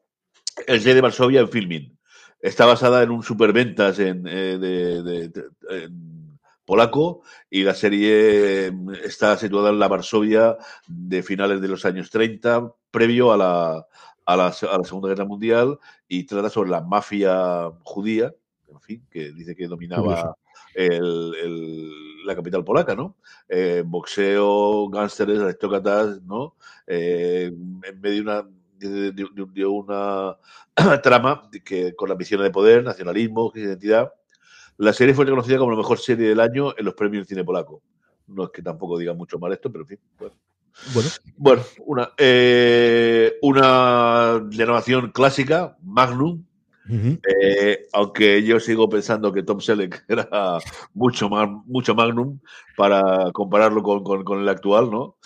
[0.65, 1.98] el J de Varsovia en filming.
[2.39, 5.32] Está basada en un superventas en, eh, de,
[5.70, 11.86] en polaco y la serie mm, está situada en la Varsovia de finales de los
[11.86, 13.88] años 30, previo a la,
[14.26, 18.34] a la, a la Segunda Guerra Mundial y trata sobre la mafia judía,
[18.67, 20.36] en fin, que dice que dominaba
[20.76, 23.15] el, el, la capital polaca, ¿no?
[23.48, 26.56] Eh, boxeo, gánsteres, aristócratas, ¿no?
[26.86, 30.38] Eh, en medio de una de, una
[31.04, 34.13] trama que, con la misión de poder, nacionalismo, identidad.
[34.78, 37.44] La serie fue reconocida como la mejor serie del año en los premios del cine
[37.44, 37.82] polaco.
[38.28, 40.00] No es que tampoco diga mucho mal esto, pero en fin.
[40.94, 46.44] Bueno, bueno, una, eh, una renovación clásica, Magnum,
[46.90, 50.60] eh, aunque yo sigo pensando que Tom Selleck era
[50.94, 52.40] mucho más mucho Magnum
[52.78, 55.18] para compararlo con, con, con el actual, ¿no?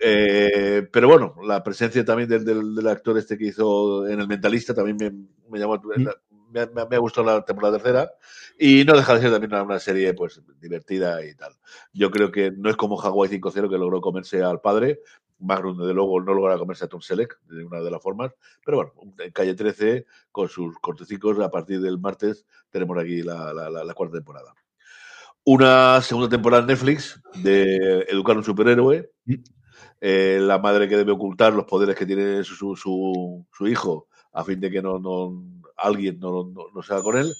[0.00, 4.74] Eh, pero bueno, la presencia también del, del, actor este que hizo en El Mentalista
[4.74, 5.10] también me,
[5.50, 6.06] me llamó, mm.
[6.52, 8.10] me, me, me, gustó la temporada tercera
[8.58, 11.52] y no deja de ser también una, serie pues divertida y tal.
[11.92, 15.00] Yo creo que no es como Hawaii 5-0 que logró comerse al padre,
[15.38, 18.32] Magnum de luego no logra comerse a Tom Selleck de una de las formas,
[18.64, 23.52] pero bueno, en Calle 13 con sus cortecicos a partir del martes tenemos aquí la,
[23.52, 24.54] la, la, la cuarta temporada
[25.46, 29.34] una segunda temporada en Netflix de Educar a un superhéroe, mm.
[30.00, 34.70] Eh, la madre que debe ocultar los poderes que tiene su, hijo a fin de
[34.70, 35.42] que no, no
[35.76, 37.32] alguien no, no, no sea con él.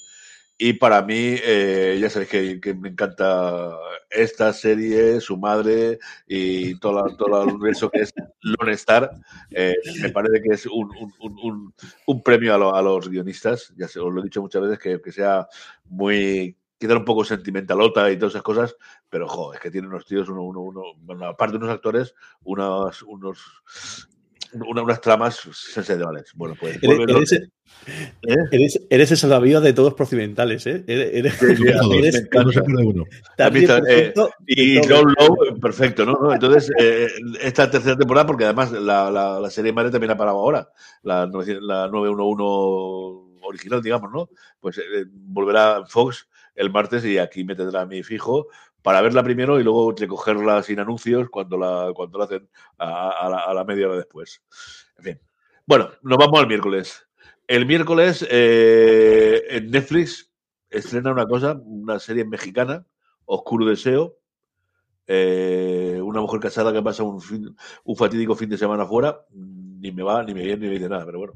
[0.59, 3.77] Y para mí, eh, ya sabéis que, me encanta
[4.09, 9.11] esta serie, su madre y todo, la, todo el universo que es Lone Star.
[9.51, 11.73] Eh, me parece que es un, un, un,
[12.07, 13.71] un premio a, lo, a, los guionistas.
[13.77, 15.47] Ya se, os lo he dicho muchas veces, que, que sea
[15.85, 18.75] muy quedar un poco sentimentalota y todas esas cosas,
[19.09, 22.13] pero jo, es que tiene unos tíos, uno, uno, uno bueno, aparte de unos actores,
[22.43, 23.39] unos, unos
[24.53, 26.31] una, unas tramas sensacionales.
[26.35, 26.81] Bueno, pues.
[26.81, 27.51] Eres, eres, ¿Eh?
[28.51, 30.83] eres, eres el salvavidas de todos procedimentales, ¿eh?
[30.87, 33.03] Eres, sí, sí, eres, no se pierde uno.
[33.37, 34.13] Eh,
[34.47, 36.13] y John Lowe, perfecto, ¿no?
[36.13, 36.33] ¿no?
[36.33, 37.07] Entonces, eh,
[37.41, 40.69] esta tercera temporada, porque además la, la, la serie madre también ha parado ahora,
[41.03, 44.29] la, la 911 original, digamos, ¿no?
[44.59, 48.47] Pues eh, volverá Fox el martes y aquí me tendrá a mí fijo
[48.87, 53.39] para verla primero y luego recogerla sin anuncios cuando la, cuando la hacen a, la,
[53.39, 54.41] a la, media hora después.
[54.99, 55.19] En fin.
[55.65, 57.05] Bueno, nos vamos al miércoles.
[57.47, 60.31] El miércoles eh, en Netflix
[60.69, 62.85] estrena una cosa, una serie mexicana,
[63.25, 64.19] Oscuro Deseo.
[65.05, 69.91] Eh, una mujer casada que pasa un, fin, un fatídico fin de semana fuera, ni
[69.91, 71.33] me va, ni me viene, ni me dice nada, pero bueno.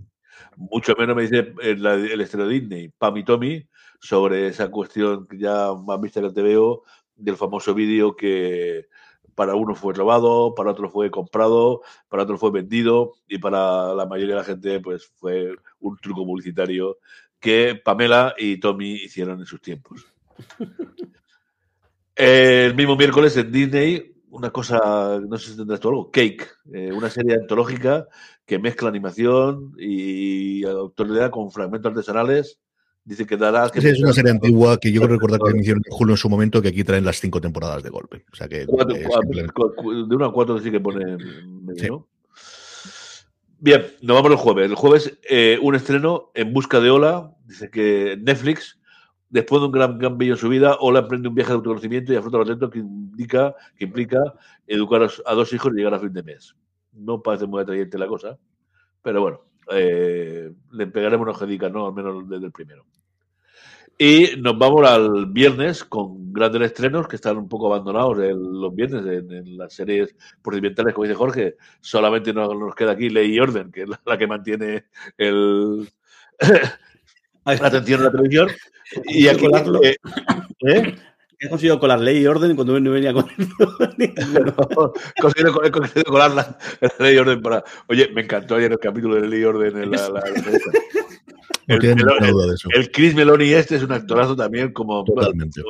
[0.55, 3.67] Mucho menos me dice el, el estreno Disney, Pam y Tommy,
[3.99, 6.83] sobre esa cuestión que ya más vista que te veo
[7.21, 8.87] del famoso vídeo que
[9.35, 14.05] para uno fue robado, para otro fue comprado, para otro fue vendido y para la
[14.05, 16.97] mayoría de la gente pues fue un truco publicitario
[17.39, 20.05] que Pamela y Tommy hicieron en sus tiempos.
[22.15, 26.91] El mismo miércoles en Disney, una cosa, no sé si tendrás tú algo, Cake, eh,
[26.91, 28.07] una serie antológica
[28.45, 32.59] que mezcla animación y autoridad con fragmentos artesanales
[33.03, 33.69] Dice que dará.
[33.69, 36.29] Que es una serie antigua que yo creo recordar que hicieron en Julio en su
[36.29, 38.25] momento, que aquí traen las cinco temporadas de golpe.
[38.31, 38.65] O sea que.
[38.67, 42.07] Cuatro, de una a cuatro sí que pone medio,
[43.63, 44.69] Bien, nos vamos el jueves.
[44.69, 47.35] El jueves eh, un estreno en busca de Ola.
[47.45, 48.79] Dice que Netflix,
[49.29, 52.15] después de un gran cambio en su vida, Ola emprende un viaje de autoconocimiento y
[52.15, 54.19] afronta lo atento que indica, que implica
[54.65, 56.55] educar a dos hijos y llegar a fin de mes.
[56.91, 58.39] No parece muy atrayente la cosa,
[59.03, 59.41] pero bueno,
[59.73, 61.87] eh, le pegaremos unos jedica, ¿no?
[61.87, 62.85] Al menos desde el primero.
[63.97, 69.05] Y nos vamos al viernes con grandes estrenos que están un poco abandonados los viernes
[69.05, 71.55] en, las series procedimentales, como dice Jorge.
[71.81, 74.85] Solamente nos, nos queda aquí Ley y Orden, que es la, que mantiene
[75.17, 75.87] el,
[77.45, 78.49] la atención en la televisión.
[79.05, 79.45] Y aquí,
[79.83, 79.95] eh,
[80.61, 80.95] ¿eh?
[81.43, 83.25] He conseguido colar ley y orden cuando no venía con
[83.97, 84.93] no,
[85.63, 86.55] he conseguido colar la,
[86.99, 87.63] ley y orden para.
[87.87, 90.09] Oye, me encantó ayer el capítulo de ley y orden en la.
[90.09, 90.21] la,
[91.67, 95.63] el, Chris Meloni este es un actorazo también como totalmente,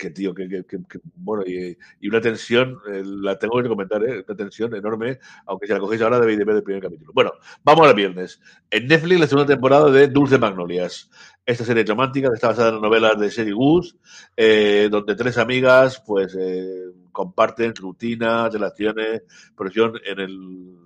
[0.00, 4.02] que tío que, que, que bueno y, y, una tensión eh, la tengo que comentar
[4.02, 4.24] ¿eh?
[4.26, 7.32] una tensión enorme aunque si la cogéis ahora debéis de ver el primer capítulo bueno
[7.62, 8.40] vamos al viernes
[8.70, 11.10] en Netflix la segunda temporada de Dulce Magnolias
[11.44, 13.96] esta serie romántica que está basada en novelas de Sherry Woods
[14.36, 19.22] eh, donde tres amigas pues eh, comparten rutinas relaciones
[19.54, 20.76] presión en el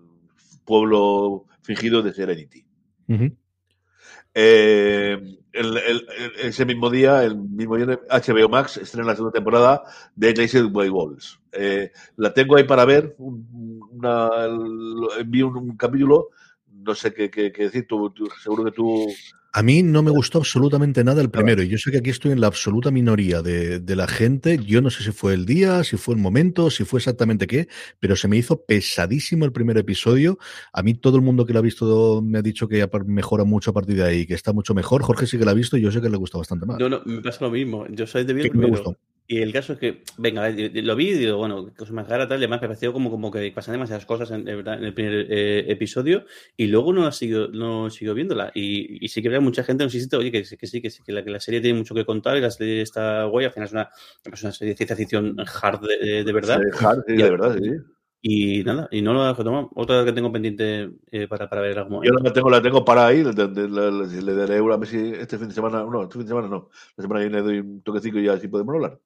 [0.65, 2.67] pueblo fingido de Serenity
[3.09, 3.37] uh -huh.
[4.37, 6.07] Eh, el, el,
[6.43, 9.83] ese mismo día, el mismo día, HBO Max estrena la segunda temporada
[10.15, 11.39] de Chased by Wolves.
[11.53, 13.15] Eh, la tengo ahí para ver.
[13.19, 14.31] Una,
[15.19, 16.31] envío un, capítulo.
[16.69, 17.87] No sé qué, qué, qué decir.
[17.87, 19.07] Tú, tú, seguro que tú
[19.57, 21.63] a mí no me gustó absolutamente nada el primero.
[21.63, 24.59] Y yo sé que aquí estoy en la absoluta minoría de, de, la gente.
[24.59, 27.69] Yo no sé si fue el día, si fue el momento, si fue exactamente qué,
[28.01, 30.41] pero se me hizo pesadísimo el primer episodio.
[30.73, 33.71] A mí todo el mundo que lo ha visto me ha dicho que mejora mucho
[33.71, 35.05] a partir de ahí, que está mucho mejor.
[35.05, 36.81] Jorge sí que lo ha visto y yo sé que le gusta bastante más.
[36.81, 37.87] No, no, me pasa lo mismo.
[37.91, 38.97] Yo soy de bien primero.
[39.27, 42.41] Y el caso es que, venga, lo vi y digo, bueno, cosa más rara, tal,
[42.41, 45.65] y además me pareció como, como que pasan demasiadas cosas en, en el primer eh,
[45.69, 46.27] episodio
[46.59, 48.53] y luego no sigo, no viéndola.
[48.55, 51.03] Y, y sí que había mucha gente nos insiste, oye, que, que, sí, que sí,
[51.03, 53.53] que la, que la, serie tiene mucho que contar y la serie está guay, al
[53.53, 53.91] final es una,
[54.31, 56.61] es una serie de ciencia ficción hard de, de verdad.
[56.61, 57.71] Sí, hard, sí, y, de verdad, sí.
[58.27, 59.71] Y nada, y no lo.
[59.75, 62.03] Otra que tengo pendiente eh, para, para ver algo.
[62.03, 65.49] Yo la tengo, la tengo para ahí, le, daré una, a ver si este fin
[65.49, 67.83] de semana, no, este fin de semana no, la semana que viene le doy un
[67.83, 68.99] toquecito y así podemos hablar.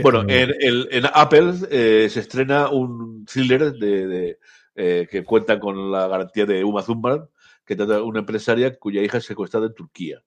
[0.00, 4.38] Bueno, en, el, en, Apple eh, se estrena un thriller de, de
[4.74, 7.28] eh, que cuenta con la garantía de Uma Thurman,
[7.64, 10.22] que trata de una empresaria cuya hija es secuestrada en Turquía.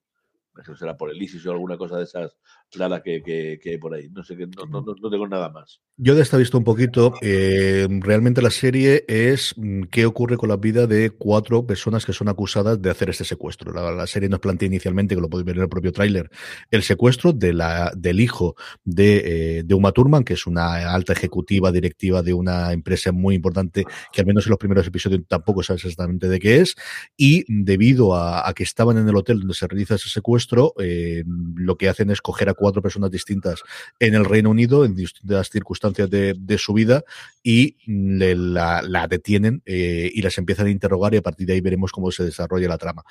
[0.59, 2.37] Eso será por el ISIS o alguna cosa de esas
[2.75, 4.09] rara que, que, que, hay por ahí.
[4.09, 5.81] No sé, no, no, no, tengo nada más.
[5.97, 7.13] Yo de esta visto un poquito.
[7.21, 12.13] Eh, realmente la serie es mm, qué ocurre con la vida de cuatro personas que
[12.13, 13.71] son acusadas de hacer este secuestro.
[13.71, 16.29] La, la serie nos plantea inicialmente, que lo podéis ver en el propio tráiler,
[16.71, 21.13] el secuestro de la, del hijo de, eh, de Uma Thurman, que es una alta
[21.13, 25.63] ejecutiva directiva de una empresa muy importante, que al menos en los primeros episodios tampoco
[25.63, 26.75] sabes exactamente de qué es.
[27.15, 31.23] Y debido a, a que estaban en el hotel donde se realiza ese secuestro, eh,
[31.55, 33.63] lo que hacen es coger a cuatro personas distintas
[33.99, 37.03] en el Reino Unido, en distintas circunstancias de, de su vida,
[37.43, 41.53] y le, la, la, detienen eh, y las empiezan a interrogar y a partir de
[41.53, 43.03] ahí veremos cómo se desarrolla la trama.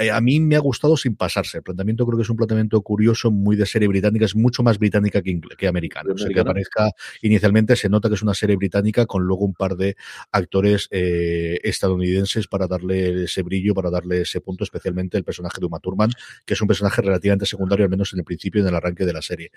[0.00, 1.58] Eh, a mí me ha gustado sin pasarse.
[1.58, 4.78] El planteamiento creo que es un planteamiento curioso, muy de serie británica, es mucho más
[4.78, 6.12] británica que, que americana.
[6.12, 6.90] O sea, que aparezca
[7.22, 9.96] inicialmente se nota que es una serie británica con luego un par de
[10.32, 15.66] actores eh, estadounidenses para darle ese brillo, para darle ese punto, especialmente el personaje de
[15.66, 16.10] Uma Thurman,
[16.44, 19.12] que es un personaje relativamente secundario, al menos en el principio en el arranque de
[19.12, 19.50] la serie.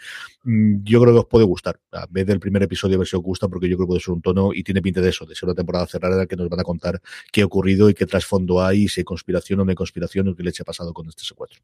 [0.43, 1.79] Mm, yo creo que os puede gustar.
[1.91, 4.01] A vez del primer episodio, a ver si os gusta, porque yo creo que puede
[4.01, 6.49] ser un tono y tiene pinta de eso, de ser una temporada cerrada que nos
[6.49, 7.01] van a contar
[7.31, 10.35] qué ha ocurrido y qué trasfondo hay, si hay conspiración o no hay conspiración o
[10.35, 11.61] qué leche ha pasado con este secuestro.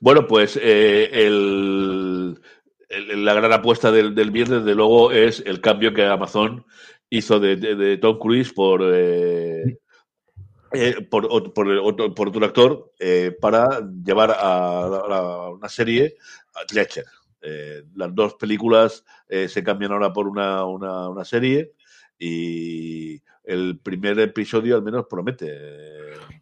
[0.00, 1.10] Bueno, pues eh,
[2.88, 6.64] la gran apuesta del, viernes, de luego, es el cambio que Amazon
[7.10, 8.82] hizo de Tom Cruise por.
[8.94, 9.78] Eh,
[10.74, 16.16] eh, por, por, otro, por, otro, actor eh, para llevar a, una serie
[16.54, 17.04] a Ledger.
[17.42, 21.72] Eh, las dos películas eh, se cambian ahora por una, una, una, serie
[22.18, 25.52] y el primer episodio al menos promete.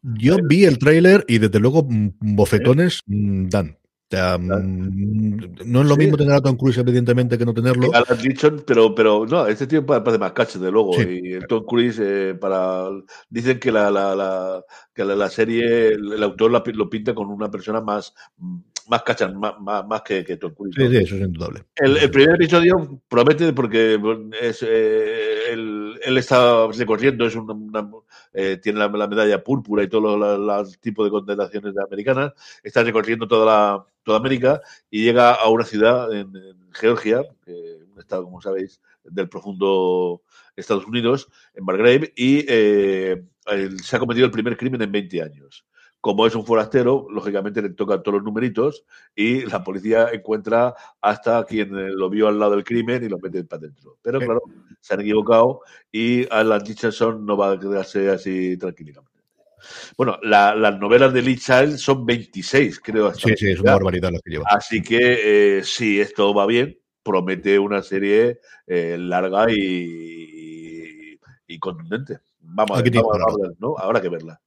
[0.02, 3.46] Yo vi el tráiler y desde luego bofetones ¿Eh?
[3.50, 3.78] dan.
[4.12, 5.98] Sea, no es lo sí.
[5.98, 7.90] mismo tener a Tom Cruise, evidentemente, que no tenerlo.
[8.22, 10.92] Dicho, pero, pero no, este tío parece más cacho, de luego.
[10.92, 11.20] Sí.
[11.22, 12.90] Y el Tom Cruise, eh, para.
[13.30, 17.28] Dicen que la, la, la que la, la, serie, el autor la, lo pinta con
[17.28, 18.12] una persona más,
[18.86, 20.76] más cachas, más, más, más que, que Tom Cruise.
[20.76, 20.84] ¿no?
[20.84, 21.62] Sí, sí, eso es indudable.
[21.76, 23.98] El, el, primer episodio promete porque
[24.42, 27.90] es, eh, él, él, está recorriendo, es una, una
[28.34, 32.32] eh, tiene la, la, medalla púrpura y todos los tipos de condenaciones americanas,
[32.62, 37.22] está recorriendo toda la toda América y llega a una ciudad en, en Georgia,
[37.92, 40.22] una estado, como sabéis, del profundo
[40.56, 43.22] Estados Unidos, en Margrave, y eh,
[43.82, 45.66] se ha cometido el primer crimen en 20 años.
[46.00, 48.84] Como es un forastero, lógicamente le tocan todos los numeritos
[49.14, 53.44] y la policía encuentra hasta quien lo vio al lado del crimen y lo mete
[53.44, 53.98] para adentro.
[54.02, 54.42] Pero claro,
[54.80, 55.60] se han equivocado
[55.92, 59.11] y Alan Richardson no va a quedarse así tranquilamente.
[59.96, 63.14] Bueno, las novelas de Lee Child son 26, creo.
[63.14, 64.46] sí, sí, es una barbaridad lo que lleva.
[64.48, 71.18] Así que eh, si esto va bien, promete una serie eh, larga y,
[71.60, 72.18] contundente.
[72.40, 73.76] Vamos, a, ver, ¿no?
[73.78, 74.40] Habrá que verla.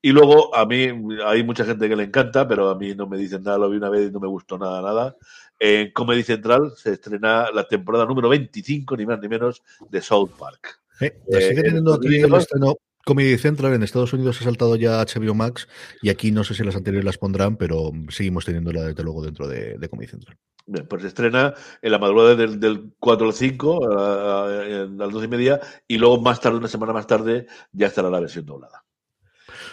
[0.00, 0.88] Y luego, a mí,
[1.24, 3.76] hay mucha gente que le encanta, pero a mí no me dicen nada, lo vi
[3.76, 5.16] una vez y no me gustó nada, nada.
[5.58, 10.30] En Comedy Central se estrena la temporada número 25, ni más ni menos, de South
[10.38, 10.80] Park.
[11.00, 15.34] Eh, sigue teniendo aquí el estreno Comedy Central en Estados Unidos ha saltado ya HBO
[15.34, 15.68] Max
[16.00, 19.48] y aquí no sé si las anteriores las pondrán, pero seguimos teniéndola desde luego dentro
[19.48, 20.36] de, Comedy Central.
[20.66, 24.46] Bien, pues se estrena en la madrugada del, del 4 al 5, a,
[24.86, 28.20] las 12 y media, y luego más tarde, una semana más tarde, ya estará la
[28.20, 28.84] versión doblada.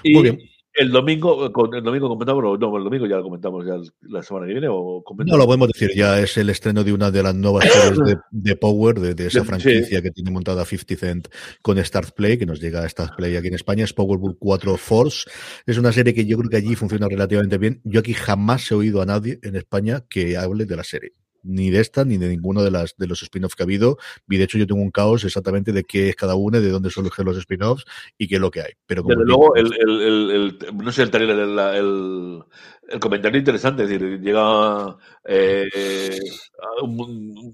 [0.04, 0.40] Muy bien.
[0.74, 4.54] El domingo, el domingo comentamos, no, el domingo ya lo comentamos ya la semana que
[4.54, 4.68] viene.
[4.70, 8.18] O no lo podemos decir, ya es el estreno de una de las nuevas series
[8.32, 11.28] de, Power, de, esa franquicia que tiene montada 50 Cent
[11.62, 14.78] con Start Play, que nos llega a Start Play aquí en España, es Powerball 4
[14.78, 15.30] Force.
[15.66, 17.82] Es una serie que yo creo que allí funciona relativamente bien.
[17.84, 21.14] Yo aquí jamás he oído a nadie en España que hable de la serie
[21.44, 23.98] ni de esta ni de ninguno de las de los spin-offs que ha habido.
[24.28, 26.90] Y de hecho yo tengo un caos exactamente de qué es cada uno, de dónde
[26.90, 27.86] surgen los spin-offs
[28.18, 28.74] y qué es lo que hay.
[28.86, 34.98] Pero Desde luego, el, el, el, no sé, el, el, comentario interesante, es decir, llega
[35.26, 36.20] eh,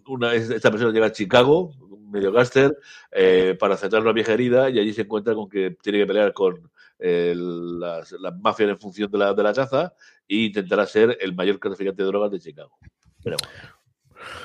[0.07, 1.71] una, esta persona llega a Chicago,
[2.09, 2.77] medio gaster,
[3.11, 6.33] eh, para aceptar una vieja herida y allí se encuentra con que tiene que pelear
[6.33, 9.93] con las, las, mafias en función de la, de la caza
[10.27, 12.77] e intentará ser el mayor traficante de drogas de Chicago.
[13.23, 13.37] Pero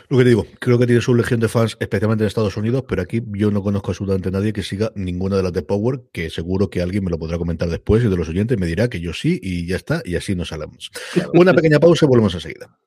[0.08, 3.02] Lo que digo, creo que tiene su legión de fans, especialmente en Estados Unidos, pero
[3.02, 6.30] aquí yo no conozco absolutamente a nadie que siga ninguna de las de Power, que
[6.30, 9.00] seguro que alguien me lo podrá comentar después y de los oyentes me dirá que
[9.00, 10.90] yo sí y ya está, y así nos hablamos.
[11.34, 12.78] Una pequeña pausa y volvemos enseguida.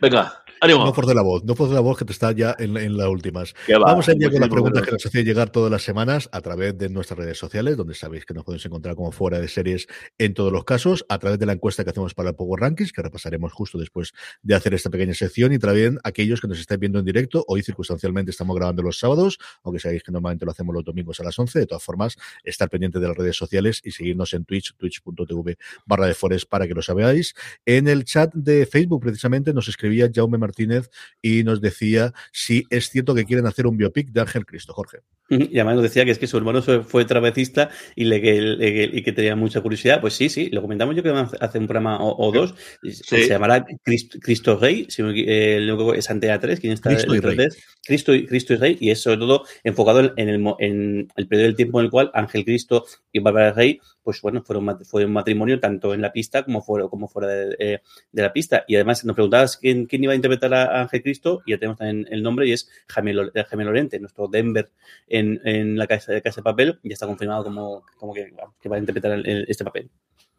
[0.00, 3.08] Venga, no force la voz, no force la voz que te está ya en, las
[3.08, 3.54] últimas.
[3.68, 6.76] Vamos a ir con las preguntas que nos hacía llegar todas las semanas a través
[6.78, 9.86] de nuestras redes sociales, donde sabéis que nos podéis encontrar como fuera de series
[10.18, 12.92] en todos los casos, a través de la encuesta que hacemos para el Power Rankings,
[12.92, 16.80] que repasaremos justo después de hacer esta pequeña sección, y también aquellos que nos estáis
[16.80, 17.44] viendo en directo.
[17.48, 21.24] Hoy circunstancialmente estamos grabando los sábados, aunque sabéis que normalmente lo hacemos los domingos a
[21.24, 21.58] las 11.
[21.58, 26.06] De todas formas, estar pendiente de las redes sociales y seguirnos en Twitch, twitch.tv barra
[26.06, 27.34] de Forest para que lo sabéis.
[27.64, 30.90] En el chat de Facebook, precisamente, nos escribía Jaume Martínez
[31.20, 34.98] y nos decía si es cierto que quieren hacer un biopic de Ángel Cristo, Jorge.
[35.28, 39.02] Y además nos decía que es que su hermano fue trapecista y, le, que, y
[39.02, 40.00] que tenía mucha curiosidad.
[40.00, 42.54] Pues sí, sí, lo comentamos yo que hace un programa o, dos.
[42.82, 46.90] Se llamará Cristo, Rey, si eh, es Antea 3, ¿quién está?
[46.90, 47.48] Cristo y Rey.
[47.84, 51.56] Cristo, Cristo y Rey, y es sobre todo enfocado en el, en el periodo del
[51.56, 55.58] tiempo en el cual Ángel Cristo y Bárbara Rey pues bueno, fueron, fue un matrimonio
[55.58, 58.64] tanto en la pista como fuera, como fuera de, eh, la pista.
[58.68, 61.76] Y además nos preguntabas quién, quién, iba a interpretar a Ángel Cristo, y ya tenemos
[61.76, 64.70] también el nombre, y es Jaime, Lorente, nuestro Denver
[65.16, 68.76] en, en la casa, de casa de papel, y está confirmado como, que, que, va
[68.76, 69.90] a interpretar este papel.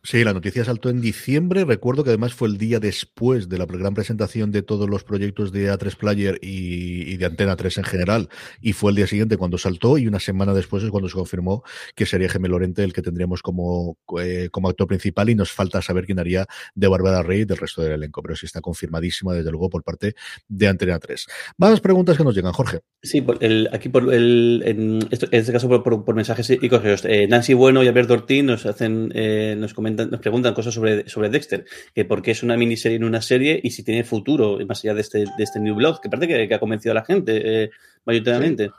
[0.04, 1.66] Sí, la noticia saltó en diciembre.
[1.66, 5.52] Recuerdo que además fue el día después de la gran presentación de todos los proyectos
[5.52, 8.30] de A3 Player y, de Antena 3 en general.
[8.62, 11.64] Y fue el día siguiente cuando saltó y una semana después es cuando se confirmó
[11.94, 15.82] que sería Gemel Lorente el que tendríamos como, eh, como actor principal y nos falta
[15.82, 18.22] saber quién haría de Bárbara Rey del resto del elenco.
[18.22, 20.16] Pero sí está confirmadísima desde luego por parte
[20.48, 21.28] de Antena 3.
[21.58, 22.80] Más preguntas que nos llegan, Jorge.
[23.04, 23.26] Sí,
[23.74, 27.04] aquí en, este caso por, mensajes y correos.
[27.04, 31.08] Eh, Nancy Bueno y Alberto Ortiz nos hacen, eh, nos comentan nos preguntan cosas sobre,
[31.10, 34.58] sobre Dexter, que por qué es una miniserie en una serie y si tiene futuro
[34.68, 37.06] más allá de este, de este New Blood, que parece que, ha convencido a la
[37.06, 37.70] gente eh,
[38.06, 38.72] mayoritariamente.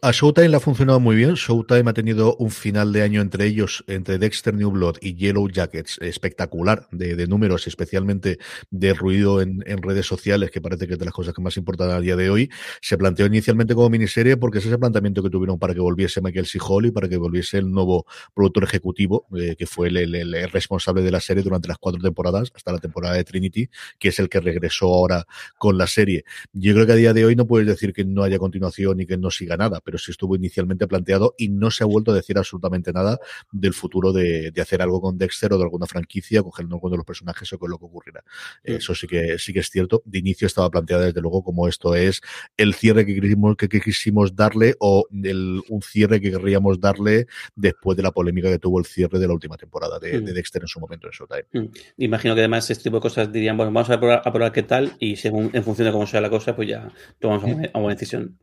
[0.00, 1.34] A Showtime le ha funcionado muy bien.
[1.34, 5.48] Showtime ha tenido un final de año entre ellos, entre Dexter New Blood y Yellow
[5.48, 8.38] Jackets, espectacular de, números, especialmente
[8.70, 11.90] de ruido en, redes sociales, que parece que es de las cosas que más importan
[11.90, 12.48] a día de hoy.
[12.80, 16.46] Se planteó inicialmente como miniserie porque es ese planteamiento que tuvieron para que volviese Michael
[16.46, 16.60] C.
[16.60, 21.10] Hall y para que volviese el nuevo productor ejecutivo, eh, que fue el, responsable de
[21.10, 23.68] la serie durante las cuatro temporadas, hasta la temporada de Trinity,
[23.98, 25.26] que es el que regresó ahora
[25.56, 26.24] con la serie.
[26.52, 29.06] Yo creo que a día de hoy no puedes decir que no haya continuación y
[29.06, 32.14] que no siga nada pero sí estuvo inicialmente planteado y no se ha vuelto a
[32.14, 33.18] decir absolutamente nada
[33.50, 37.06] del futuro de, hacer algo con Dexter o de alguna franquicia, cogiendo alguno de los
[37.06, 38.22] personajes o con lo que ocurrirá.
[38.62, 40.02] Eso sí que sí que es cierto.
[40.04, 42.20] De inicio estaba planteada desde luego como esto es
[42.58, 47.26] el cierre que quisimos, que, quisimos darle o un cierre que querríamos darle
[47.56, 50.68] después de la polémica que tuvo el cierre de la última temporada de, Dexter en
[50.68, 51.70] su momento en Showtime.
[51.96, 55.16] Imagino que además este tipo de cosas dirían, bueno, vamos a probar, qué tal y
[55.16, 58.36] según en función de cómo sea la cosa, pues ya tomamos una, buena decisión.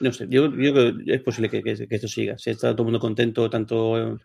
[0.00, 2.38] No sé, yo, creo que es posible que, esto siga.
[2.38, 4.18] Si está todo el mundo contento, tanto,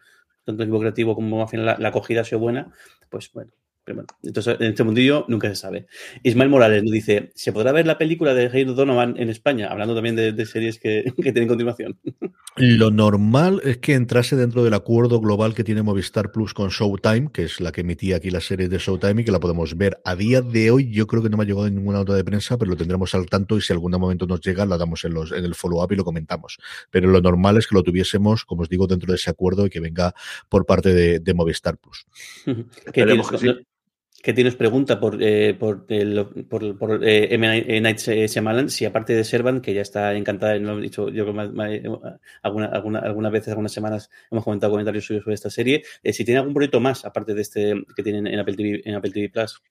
[0.43, 2.71] tanto el equipo creativo como al final la, acogida ha sido buena,
[3.09, 3.51] pues bueno,
[3.83, 5.87] pero bueno, entonces en este mundillo nunca se sabe.
[6.23, 9.67] Ismael Morales nos dice: ¿Se podrá ver la película de Hayden Donovan en España?
[9.69, 11.99] Hablando también de, series que, que, tienen continuación.
[12.55, 17.31] Lo normal es que entrase dentro del acuerdo global que tiene Movistar Plus con Showtime,
[17.31, 19.99] que es la que emitía aquí las series de Showtime y que la podemos ver.
[20.05, 22.57] A día de hoy, yo creo que no me ha llegado ninguna nota de prensa,
[22.57, 25.31] pero lo tendremos al tanto y si algún momento nos llega, la damos en, los,
[25.31, 26.57] en el follow-up y lo comentamos.
[26.89, 29.69] Pero lo normal es que lo tuviésemos, como os digo, dentro de ese acuerdo y
[29.69, 30.13] que venga
[30.49, 32.05] por parte de, Movistar Plus.
[34.23, 35.85] que tienes pregunta por, eh, por,
[36.47, 37.81] por, por eh, M.
[37.81, 42.67] Night Shyamalan, si aparte de Servant, que ya está encantada, lo he dicho yo alguna,
[42.67, 46.39] alguna, algunas veces, algunas semanas hemos comentado comentarios suyos sobre esta serie, eh, si tiene
[46.39, 49.61] algún proyecto más aparte de este que tienen en Apple TV, en Apple TV Plus.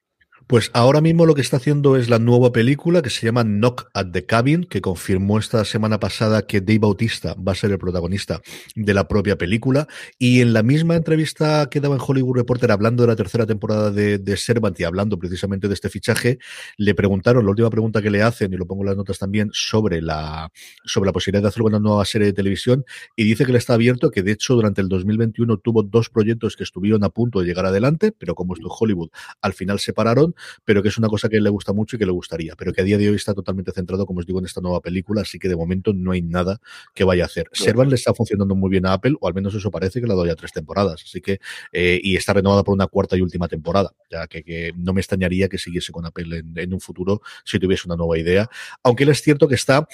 [0.47, 3.89] Pues ahora mismo lo que está haciendo es la nueva película que se llama Knock
[3.95, 7.79] at the Cabin, que confirmó esta semana pasada que Dave Bautista va a ser el
[7.79, 8.41] protagonista
[8.75, 9.87] de la propia película.
[10.19, 13.91] Y en la misma entrevista que daba en Hollywood Reporter hablando de la tercera temporada
[13.91, 16.39] de, de Servant y hablando precisamente de este fichaje,
[16.77, 19.51] le preguntaron, la última pregunta que le hacen, y lo pongo en las notas también,
[19.53, 20.51] sobre la,
[20.85, 22.85] sobre la posibilidad de hacer una nueva serie de televisión,
[23.17, 26.57] y dice que le está abierto, que de hecho durante el 2021 tuvo dos proyectos
[26.57, 29.93] que estuvieron a punto de llegar adelante, pero como esto en Hollywood, al final se
[29.93, 30.32] pararon
[30.65, 32.81] pero que es una cosa que le gusta mucho y que le gustaría, pero que
[32.81, 35.39] a día de hoy está totalmente centrado, como os digo, en esta nueva película, así
[35.39, 36.61] que de momento no hay nada
[36.95, 37.49] que vaya a hacer.
[37.53, 40.13] Servan le está funcionando muy bien a Apple, o al menos eso parece que le
[40.13, 41.41] ha dado ya tres temporadas, así que,
[41.73, 45.49] eh, y está renovada por una cuarta y última temporada, ya que, no me extrañaría
[45.49, 48.49] que siguiese con Apple en, un futuro si tuviese una nueva idea,
[48.83, 49.87] aunque él es cierto que está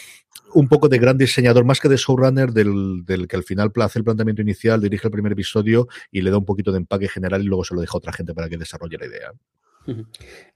[0.55, 3.99] un poco de gran diseñador, más que de showrunner, del, del que al final hace
[3.99, 7.43] el planteamiento inicial, dirige el primer episodio y le da un poquito de empaque general
[7.43, 9.33] y luego se lo deja a otra gente para que desarrolle la idea.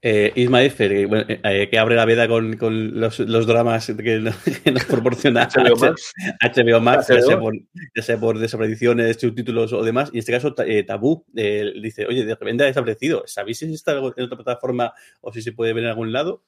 [0.01, 4.19] Eh, Isma Efer, eh, eh, que abre la veda con, con los, los, dramas que,
[4.19, 7.55] nos proporciona HBO Max, HBO Max Ya, sea por,
[7.95, 10.09] ya, sea por, desapariciones, subtítulos o demás.
[10.11, 13.23] Y en este caso, eh, Tabú dice: Oye, de repente ha desaparecido.
[13.25, 16.43] ¿Sabéis si está en otra plataforma o si se puede ver en algún lado?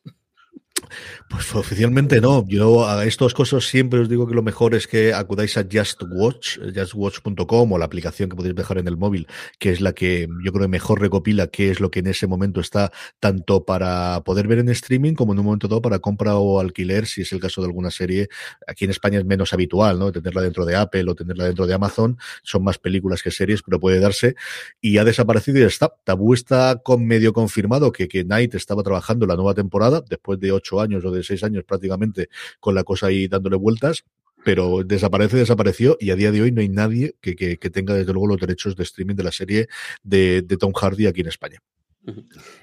[1.30, 2.46] Pues oficialmente no.
[2.48, 6.04] Yo a estos cosas siempre os digo que lo mejor es que acudáis a Just
[6.08, 9.28] Watch, justwatch.com o la aplicación que podéis dejar en el móvil,
[9.60, 12.28] que es la que yo creo que mejor recopila qué es lo que en ese
[12.28, 16.36] momento está tanto para poder ver en streaming como en un momento dado para compra
[16.38, 18.30] o alquiler, si es el caso de alguna serie.
[18.68, 20.12] Aquí en España es menos habitual, ¿no?
[20.12, 22.18] Tenerla dentro de Apple o tenerla dentro de Amazon.
[22.44, 24.36] Son más películas que series, pero puede darse.
[24.80, 25.94] Y ha desaparecido y está.
[26.04, 30.52] Tabú está con medio confirmado que, que Night estaba trabajando la nueva temporada después de
[30.52, 32.30] ocho años o de seis años prácticamente
[32.60, 34.04] con la cosa ahí dándole vueltas
[34.44, 38.14] pero desaparece, desapareció y a día de hoy no hay nadie que, que, tenga desde
[38.14, 39.68] luego los derechos de streaming de la serie
[40.04, 41.60] de, de Tom Hardy aquí en España.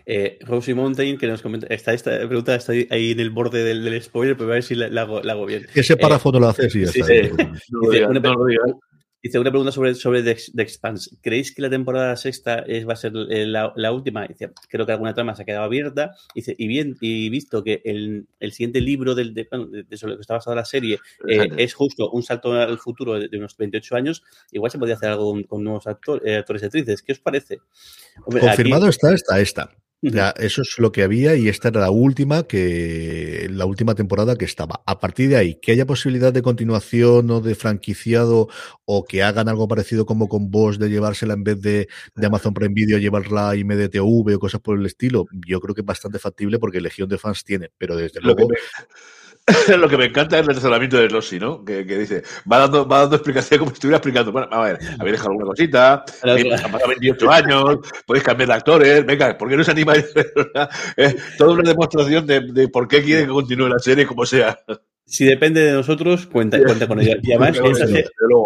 [0.06, 4.00] Eh, Rosie Mountain, que nos comenta, está esta pregunta está ahí en el borde del,
[4.00, 5.66] spoiler, pero a ver si la, hago, bien.
[5.74, 7.06] Ese párrafo no lo haces y ya está.
[9.22, 11.16] Dice una pregunta sobre, sobre The, Expanse.
[11.20, 14.26] ¿Creéis que la temporada sexta es, va a ser eh, la, última?
[14.26, 16.16] Dice, creo que alguna trama se ha quedado abierta.
[16.34, 19.46] Dice, y bien, y visto que el, siguiente libro del, de,
[19.96, 20.98] sobre lo que está basada la serie
[21.28, 25.10] eh, es justo un salto al futuro de, unos 28 años, igual se podría hacer
[25.10, 25.84] algo con, nuevos
[26.24, 27.02] eh, actores y actrices.
[27.02, 27.60] ¿Qué os parece?
[28.24, 29.70] Confirmado está, está esta.
[30.04, 34.34] Ya, eso es lo que había y esta era la última que la última temporada
[34.34, 34.82] que estaba.
[34.84, 38.48] A partir de ahí, que haya posibilidad de continuación o de franquiciado
[38.84, 42.52] o que hagan algo parecido como con vos de llevársela en vez de, de Amazon
[42.52, 46.18] Prime Video llevarla a IMDTV o cosas por el estilo, yo creo que es bastante
[46.18, 48.48] factible porque Legión de fans tiene, pero desde luego
[49.76, 51.64] lo que me encanta es el razonamiento de Rossi, ¿no?
[51.64, 54.30] Que, que, dice, va dando, va dando explicación como si estuviera explicando.
[54.30, 57.76] Bueno, a ver, habéis dejado alguna cosita, han pasado 28 años,
[58.06, 59.94] podéis cambiar de actores, venga, ¿por qué no se anima?
[60.96, 64.58] es toda una demostración de, de por qué quiere que continúe la serie como sea
[65.12, 67.16] si depende de nosotros, cuenta, cuenta con ella.
[67.22, 67.60] Y además,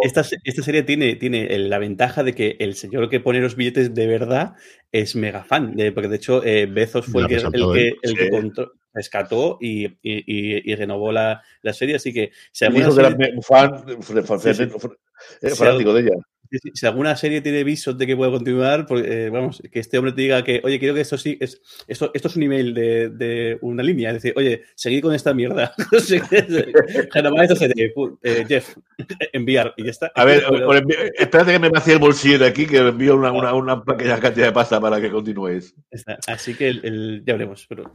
[0.03, 3.95] esta, esta, serie tiene, tiene la ventaja de que el señor que pone los billetes
[3.95, 4.55] de verdad
[4.91, 5.77] es mega fan.
[5.77, 8.31] De, porque de hecho, eh, Bezos fue el que, el que, el que
[8.97, 11.97] rescató y, y, y, renovó la, la, serie.
[11.97, 13.85] Así que si alguna serie, fan,
[15.55, 16.17] fanático de ella.
[16.51, 20.13] Si, alguna serie tiene visos de que pueda continuar, pues, eh, vamos, que este hombre
[20.13, 23.11] te diga que, oye, quiero que esto sí, es, esto, esto es un email de,
[23.11, 25.75] de una línea, es decir, oye, seguid con esta mierda.
[28.23, 28.77] Eh, Jeff,
[29.33, 30.13] enviar y ya está.
[30.15, 30.45] A ver,
[31.19, 34.47] espérate que me vacíe el bolsillo de aquí, que envío una, una, una, pequeña cantidad
[34.47, 35.75] de pasta para que continuéis.
[36.27, 37.91] Así que el, ya veremos, pero...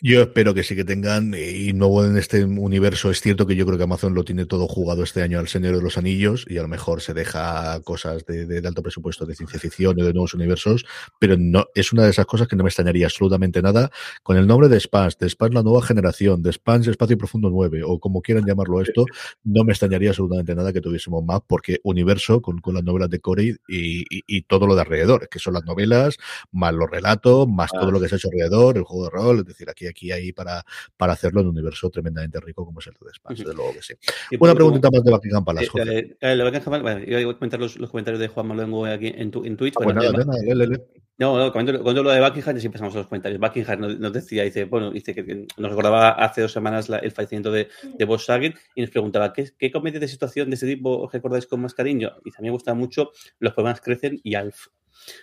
[0.00, 3.66] Yo espero que sí que tengan, y nuevo en este universo, es cierto que yo
[3.66, 6.56] creo que Amazon lo tiene todo jugado este año al Señor de los Anillos y
[6.56, 10.12] a lo mejor se deja cosas de, de, alto presupuesto de ciencia ficción o de
[10.12, 10.86] nuevos universos,
[11.18, 13.90] pero no es una de esas cosas que no me extrañaría absolutamente nada.
[14.22, 17.82] Con el nombre de Spans, de Spans la nueva generación, de Spans Espacio Profundo 9
[17.84, 19.04] o como quieran llamarlo esto,
[19.42, 23.18] no me extrañaría absolutamente nada que tuviésemos más porque universo con, con las novelas de
[23.18, 26.18] Corey y, y, y, todo lo de alrededor, que son las novelas,
[26.52, 29.38] más los relatos, más todo lo que se ha hecho alrededor, el juego de rol,
[29.40, 30.64] es decir, aquí aquí hay para,
[30.96, 33.82] para hacerlo en un universo tremendamente rico como es el de Spans, desde luego que
[33.82, 33.94] sí.
[34.38, 37.78] Una preguntita más de Buckingham Palace, eh, eh, Buckingham, bueno, yo voy a comentar los,
[37.78, 39.74] los, comentarios de Juan Maluengo aquí en, tu, en Twitch.
[39.78, 40.86] Ah, bueno, nada, nada, le, le.
[41.18, 43.40] No, no, cuando, cuando lo de Buckingham, siempre pasamos a los comentarios.
[43.40, 47.10] Buckingham nos, nos, decía, dice, bueno, dice que nos recordaba hace dos semanas la, el
[47.10, 47.68] fallecimiento de,
[47.98, 51.46] de Volkswagen y nos preguntaba, ¿qué, ¿qué comedia de situación de ese tipo os recordáis
[51.46, 52.12] con más cariño?
[52.24, 53.10] Y mí me gusta mucho
[53.40, 54.68] Los problemas crecen y Alf.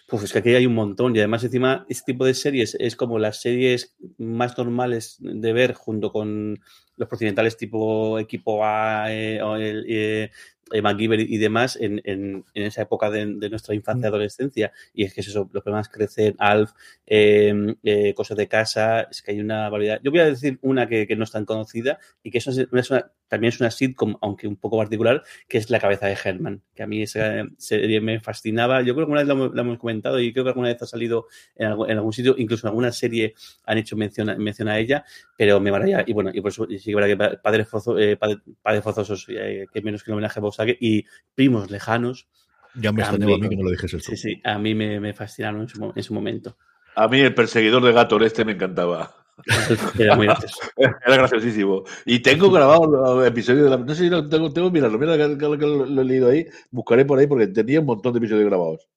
[0.07, 2.95] Pues es que aquí hay un montón y además encima este tipo de series es
[2.95, 6.59] como las series más normales de ver junto con
[6.97, 10.31] los procedimentales tipo equipo A eh, o el, eh,
[10.71, 14.71] eh, MacGyver y demás en, en, en, esa época de, de nuestra infancia y adolescencia.
[14.93, 16.71] Y es que es eso, los problemas crecen, Alf,
[17.05, 19.99] eh, eh, cosas de casa, es que hay una variedad.
[20.03, 22.91] Yo voy a decir una que, que no es tan conocida y que eso es
[22.91, 26.61] una, también es una sitcom, aunque un poco particular, que es La cabeza de Herman,
[26.73, 28.81] que a mí esa serie me fascinaba.
[28.81, 30.85] Yo creo que una vez lo, lo hemos comentado y creo que alguna vez ha
[30.85, 33.33] salido en, algún, en algún sitio, incluso en alguna serie
[33.65, 35.05] han hecho mención, mención a ella,
[35.37, 36.03] pero me maravilla.
[36.05, 39.25] Y bueno, y por eso sí que verdad que Padres, Fozo, eh, padre, padre Forzosos,
[39.29, 40.43] eh, que menos que el homenaje a
[40.79, 42.27] Y Primos Lejanos.
[42.75, 45.13] Ya me extrañaba a mí que no lo dijese Sí, sí, a mí me, me
[45.13, 46.57] fascinaron en su, en su, momento.
[46.95, 49.15] A mí el perseguidor de gato este me encantaba.
[49.97, 50.59] Era muy gracioso.
[50.77, 51.83] Era graciosísimo.
[52.05, 53.77] Y tengo grabado los episodios de la.
[53.77, 56.29] No sé si lo tengo, tengo mirarlo, mira que, que, que lo, lo, he leído
[56.29, 56.45] ahí.
[56.71, 58.87] Buscaré por ahí porque tenía un montón de episodios grabados.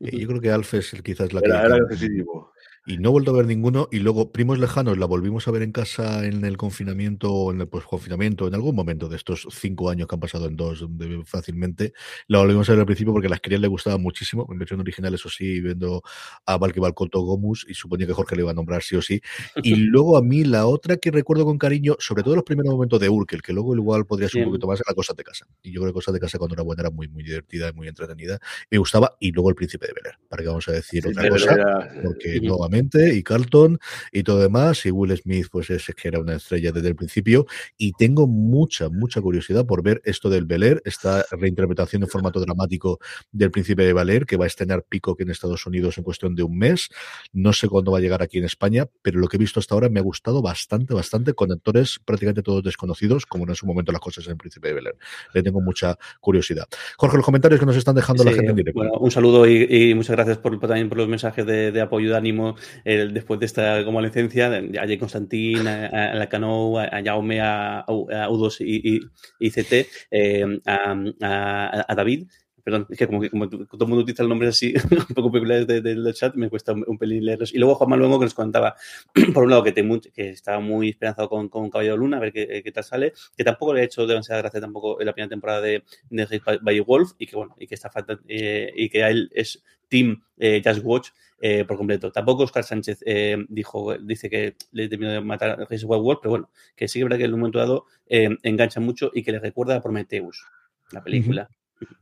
[0.00, 1.66] Eh, yo creo que Alf es quizás la era, que.
[1.66, 2.52] Era graciosísimo
[2.86, 3.88] y no he vuelto a ver ninguno.
[3.90, 7.60] Y luego, Primos Lejanos, la volvimos a ver en casa en el confinamiento o en
[7.60, 10.86] el posconfinamiento, en algún momento de estos cinco años que han pasado en dos
[11.24, 11.92] fácilmente.
[12.28, 14.46] La volvimos a ver al principio porque a las crías le gustaba muchísimo.
[14.50, 16.02] En versión original, eso sí, viendo
[16.46, 19.20] a Valky Balcoto Gomus y suponía que Jorge le iba a nombrar sí o sí.
[19.62, 23.00] Y luego a mí, la otra que recuerdo con cariño, sobre todo los primeros momentos
[23.00, 25.46] de Urkel, que luego igual podría ser un poquito más, era Cosas de Casa.
[25.62, 27.72] Y yo creo que Cosas de Casa cuando era buena era muy, muy divertida y
[27.72, 28.38] muy entretenida.
[28.70, 29.16] Me gustaba.
[29.18, 32.02] Y luego El Príncipe de Bel para que vamos a decir sí, otra cosa, era...
[32.02, 33.78] porque nuevamente y Carlton
[34.12, 37.46] y todo demás, y Will Smith pues es que era una estrella desde el principio,
[37.76, 42.98] y tengo mucha, mucha curiosidad por ver esto del Bel esta reinterpretación en formato dramático
[43.30, 46.42] del Príncipe de Bel que va a estrenar Peacock en Estados Unidos en cuestión de
[46.42, 46.88] un mes,
[47.32, 49.74] no sé cuándo va a llegar aquí en España, pero lo que he visto hasta
[49.74, 53.92] ahora me ha gustado bastante, bastante, con actores prácticamente todos desconocidos, como en su momento
[53.92, 54.88] las cosas en el Príncipe de Bel
[55.34, 56.66] Le tengo mucha curiosidad.
[56.96, 58.80] Jorge, los comentarios que nos están dejando sí, la gente en directo.
[58.80, 62.06] Bueno, un saludo y, y muchas gracias por, también por los mensajes de, de apoyo
[62.06, 62.56] y de ánimo.
[62.84, 68.56] Después de esta convalecencia, a Jay Constantín, a, a Lacanou, a Jaume, a, a U2
[68.60, 69.00] y, y,
[69.38, 72.28] y CT, eh, a, a, a, David.
[72.62, 74.74] Perdón, es que como, como todo el mundo utiliza el nombre así,
[75.08, 77.54] un poco peculiares del de, de chat, me cuesta un, un, pelín leerlos.
[77.54, 78.74] Y luego Juan Manuel que nos contaba,
[79.34, 82.32] por un lado, que, te, que estaba muy esperanzado con, con Caballero Luna, a ver
[82.32, 85.28] qué, qué, tal sale, que tampoco le ha hecho demasiada gracia tampoco en la primera
[85.28, 87.88] temporada de, de by Wolf, y que bueno, y que está
[88.26, 91.10] eh, y que a él es Team eh, Just Watch,
[91.40, 92.10] eh, por completo.
[92.10, 96.30] Tampoco Oscar Sánchez eh, dijo, dice que le terminó de matar a Jason World, pero
[96.30, 99.22] bueno, que sí que es verdad que en un momento dado eh, engancha mucho y
[99.22, 100.44] que le recuerda a Prometheus,
[100.92, 101.48] la película.
[101.50, 101.96] Uh -huh.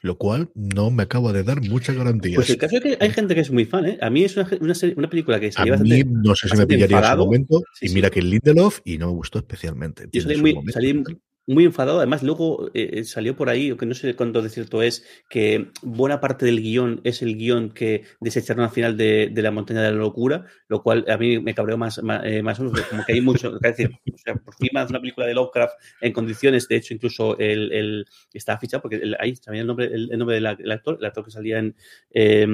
[0.00, 2.36] Lo cual no me acaba de dar muchas garantías.
[2.36, 3.98] Pues el caso es que hay gente que es muy fan, ¿eh?
[4.00, 6.48] A mí es una, una, serie, una película que se A mí bastante, no sé
[6.48, 7.62] si me pillaría en ese momento.
[7.74, 8.14] Sí, y mira sí.
[8.14, 10.08] que Lindelof y no me gustó especialmente.
[10.12, 11.04] Yo salí muy, salí
[11.48, 11.98] muy enfadado.
[11.98, 16.20] Además, luego eh, salió por ahí, que no sé cuánto de cierto es, que buena
[16.20, 19.90] parte del guion es el guion que desecharon al final de, de, la montaña de
[19.90, 23.14] la locura, lo cual a mí me cabreó más, más, eh, más menos, como que
[23.14, 26.76] hay mucho, decir, o sea, por fin más una película de Lovecraft en condiciones, de
[26.76, 30.40] hecho, incluso el, el está fichado, porque el, ahí también el nombre, el, el nombre
[30.40, 31.74] del de actor, el actor que salía en,
[32.12, 32.46] eh,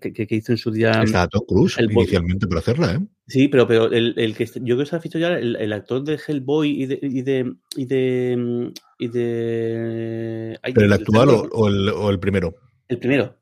[0.00, 1.02] que, que, hizo en su día...
[1.02, 3.17] Está Tom Cruise inicialmente para hacerla, ¿eh?
[3.28, 5.72] Sí, pero, pero el, el que yo creo que se ha fichado ya el, el,
[5.74, 11.42] actor de Hellboy y de y de y de, y de ¿Pero el actual o,
[11.52, 12.54] o, el, o el primero?
[12.88, 13.36] El primero.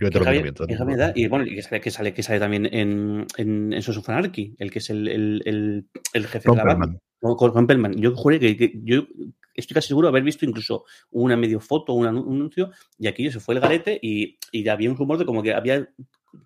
[0.00, 0.66] Yo te lo recomiendo.
[1.14, 4.08] Y bueno, y que sale, que sale, que sale también en, en, en Sons of
[4.10, 6.98] Anarchy, el que es el, el, el, el jefe Ron de la banda.
[7.20, 7.94] Con, Perlman.
[7.94, 9.06] Yo juré que, que, yo
[9.54, 13.40] estoy casi seguro de haber visto incluso una medio foto, un anuncio, y aquello se
[13.40, 15.88] fue el garete y, y había un rumor de como que había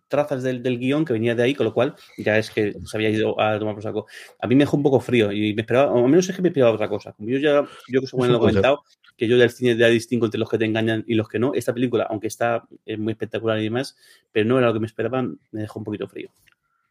[0.08, 2.96] trazas del, del, guion que venía de ahí, con lo cual ya es que se
[2.96, 4.06] había ido a tomar por saco.
[4.40, 6.42] A mí me dejó un poco frío y me esperaba, o al menos es que
[6.42, 7.12] me esperaba otra cosa.
[7.12, 8.82] Como yo ya, yo que según lo he comentado,
[9.16, 11.52] que yo del cine ya distingo entre los que te engañan y los que no.
[11.54, 12.66] Esta película, aunque está
[12.98, 13.96] muy espectacular y demás,
[14.32, 16.30] pero no era lo que me esperaban, me dejó un poquito frío.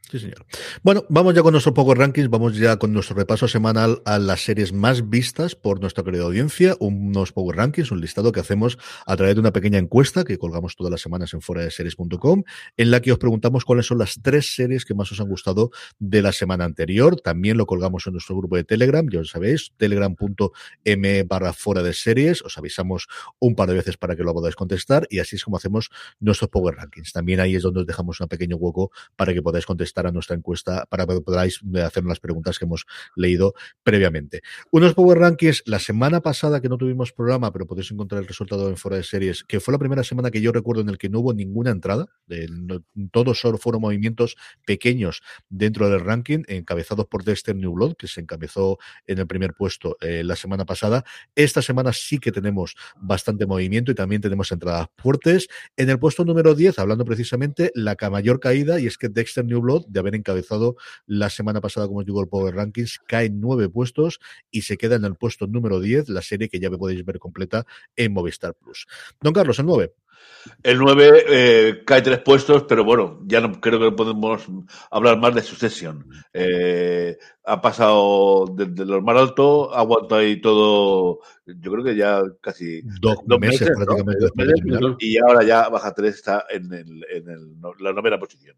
[0.10, 0.46] Sí, señor.
[0.84, 4.42] Bueno, vamos ya con nuestro Power Rankings, vamos ya con nuestro repaso semanal a las
[4.42, 9.18] series más vistas por nuestra querida audiencia, unos Power Rankings, un listado que hacemos a
[9.18, 12.44] través de una pequeña encuesta que colgamos todas las semanas en fuera de series.com,
[12.78, 15.72] en la que os preguntamos cuáles son las tres series que más os han gustado
[16.00, 17.20] de la semana anterior.
[17.20, 21.92] También lo colgamos en nuestro grupo de Telegram, ya os sabéis, telegram.m barra fuera de
[21.92, 25.44] series, os avisamos un par de veces para que lo podáis contestar y así es
[25.44, 25.90] como hacemos
[26.22, 27.12] nuestros Power Rankings.
[27.12, 30.36] También ahí es donde os dejamos un pequeño hueco para que podáis contestar a nuestra
[30.36, 32.86] encuesta para que podáis hacer las preguntas que hemos
[33.16, 34.42] leído previamente.
[34.72, 38.70] Unos Power Rankings la semana pasada que no tuvimos programa, pero podéis encontrar el resultado
[38.70, 41.10] en fuera de series, que fue la primera semana que yo recuerdo en el que
[41.10, 42.08] no hubo ninguna entrada.
[42.28, 44.36] No, todos fueron movimientos
[44.66, 49.54] pequeños dentro del ranking, encabezados por Dexter New Blood, que se encabezó en el primer
[49.54, 51.04] puesto eh, la semana pasada.
[51.36, 55.48] Esta semana sí que tenemos bastante movimiento y también tenemos entradas fuertes.
[55.76, 59.62] En el puesto número 10, hablando precisamente, la mayor caída, y es que Dexter New
[59.62, 60.76] Blood de haber encabezado
[61.06, 64.20] la semana pasada, como os digo, el Power Rankings, cae nueve puestos
[64.52, 67.20] y se queda en el puesto número 10, la serie que ya me podéis ver
[67.20, 67.66] completa
[67.96, 68.88] en Movistar Plus.
[69.22, 69.94] Don Carlos, el 9.
[70.64, 74.46] El 9 eh, cae tres puestos, pero bueno, ya no creo que podemos
[74.90, 76.06] hablar más de Succession.
[76.34, 82.22] Eh, ha pasado desde lo más alto, ha aguantado ahí todo, yo creo que ya
[82.42, 84.90] casi dos, dos meses, meses, prácticamente ¿no?
[84.90, 88.58] meses, y ahora ya baja tres, está en, el, en el, la novena posición.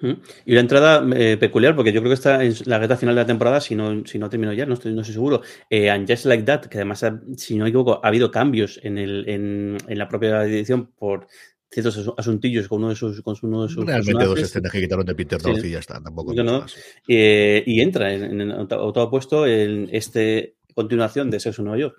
[0.00, 3.22] Y una entrada eh, peculiar, porque yo creo que está en la reta final de
[3.22, 5.42] la temporada, si no, si no termino ya, no estoy, no estoy seguro.
[5.68, 8.80] Eh, and Just Like That, que además, ha, si no me equivoco, ha habido cambios
[8.82, 11.26] en, el, en, en la propia edición por
[11.70, 15.04] ciertos asuntillos con uno de sus con uno de sus realmente dos escenas que quitaron
[15.04, 15.50] de Peter sí.
[15.66, 16.64] y ya está tampoco no,
[17.06, 18.68] eh, y entra en, en, en
[19.10, 21.96] puesto en este continuación de Sexo Nueva York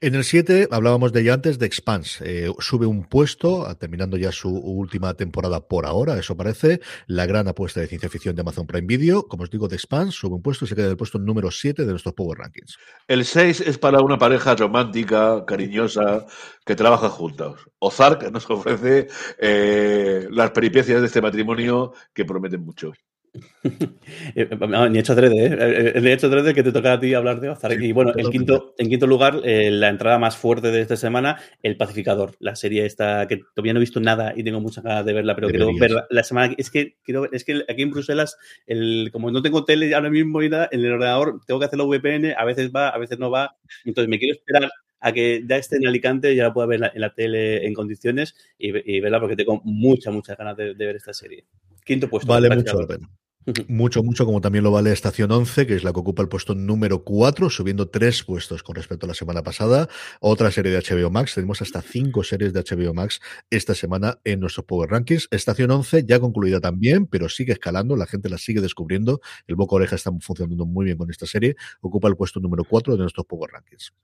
[0.00, 2.24] en el 7 hablábamos de ella antes, de Expanse.
[2.24, 6.80] Eh, sube un puesto, terminando ya su última temporada por ahora, eso parece.
[7.06, 9.28] La gran apuesta de ciencia ficción de Amazon Prime Video.
[9.28, 11.50] Como os digo, de Expanse, sube un puesto y se queda en el puesto número
[11.50, 12.78] 7 de nuestros Power Rankings.
[13.06, 16.26] El 6 es para una pareja romántica, cariñosa,
[16.64, 17.68] que trabaja juntos.
[17.78, 22.92] Ozark nos ofrece eh, las peripecias de este matrimonio que prometen mucho.
[24.90, 26.00] ni hecho adrede, ¿eh?
[26.00, 27.78] Ni hecho adrede que te toca a ti hablar de Ozark.
[27.78, 30.96] Sí, y bueno, en quinto, en quinto lugar, eh, la entrada más fuerte de esta
[30.96, 32.34] semana, El Pacificador.
[32.40, 35.34] La serie esta que todavía no he visto nada y tengo muchas ganas de verla,
[35.34, 36.54] pero quiero verla la semana.
[36.58, 40.42] Es que, quiero, es que aquí en Bruselas, el, como no tengo tele ahora mismo,
[40.42, 43.56] en el ordenador tengo que hacer la VPN, a veces va, a veces no va.
[43.84, 44.70] Entonces me quiero esperar
[45.00, 47.14] a que ya esté en Alicante y ya la pueda ver en la, en la
[47.14, 51.14] tele en condiciones y, y, verla porque tengo muchas, muchas ganas de, de ver esta
[51.14, 51.44] serie.
[51.84, 52.28] Quinto puesto.
[52.28, 53.10] Vale mucho la pena.
[53.68, 56.54] Mucho, mucho, como también lo vale Estación 11, que es la que ocupa el puesto
[56.54, 59.88] número 4, subiendo tres puestos con respecto a la semana pasada.
[60.20, 64.40] Otra serie de HBO Max, tenemos hasta cinco series de HBO Max esta semana en
[64.40, 65.26] nuestros Power Rankings.
[65.30, 69.22] Estación 11 ya concluida también, pero sigue escalando, la gente la sigue descubriendo.
[69.46, 71.56] El Boca Oreja está funcionando muy bien con esta serie.
[71.80, 73.94] Ocupa el puesto número 4 de nuestros Power Rankings.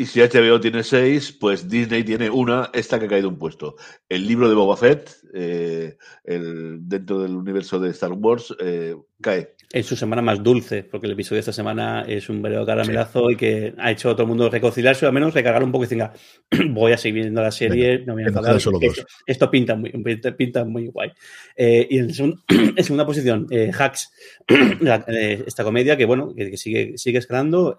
[0.00, 3.76] Y si HBO tiene seis, pues Disney tiene una, esta que ha caído un puesto.
[4.08, 9.54] El libro de Boba Fett, eh, el, dentro del universo de Star Wars, eh, cae.
[9.72, 13.28] En su semana más dulce, porque el episodio de esta semana es un verdadero caramelazo
[13.28, 13.34] sí.
[13.34, 15.84] y que ha hecho a todo el mundo reconciliarse o al menos recargar un poco
[15.84, 16.04] y decir,
[16.70, 18.56] voy a seguir viendo la serie, Venga, no me voy a enfadar.
[18.56, 18.72] Esto,
[19.26, 19.92] esto, pinta muy,
[20.36, 21.12] pinta muy guay.
[21.54, 24.10] Eh, y en, segun, en, segunda posición, eh, Hacks,
[24.80, 27.76] la, eh, esta comedia que bueno, que, que sigue, sigue escalando,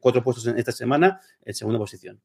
[0.00, 2.20] cuatro puestos en esta semana, en segunda posición.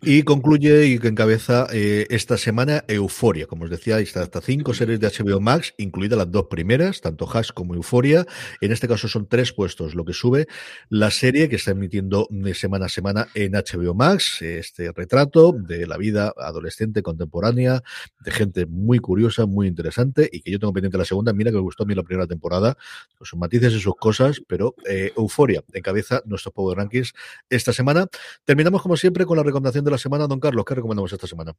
[0.00, 3.46] Y concluye y que encabeza eh, esta semana Euforia.
[3.46, 7.28] Como os decía, está hasta cinco series de HBO Max, incluidas las dos primeras, tanto
[7.30, 8.24] Hash como Euforia.
[8.60, 10.46] En este caso son tres puestos lo que sube
[10.88, 14.40] la serie que está emitiendo semana a semana en HBO Max.
[14.40, 17.82] Este retrato de la vida adolescente contemporánea,
[18.20, 21.32] de gente muy curiosa, muy interesante y que yo tengo pendiente la segunda.
[21.32, 22.76] Mira que me gustó a mí la primera temporada,
[23.16, 27.12] con sus matices y sus cosas, pero eh, Euforia encabeza nuestros Power Rankings
[27.50, 28.06] esta semana.
[28.44, 30.64] Terminamos como siempre con la recomendación de la semana, don Carlos.
[30.64, 31.54] ¿Qué recomendamos esta semana?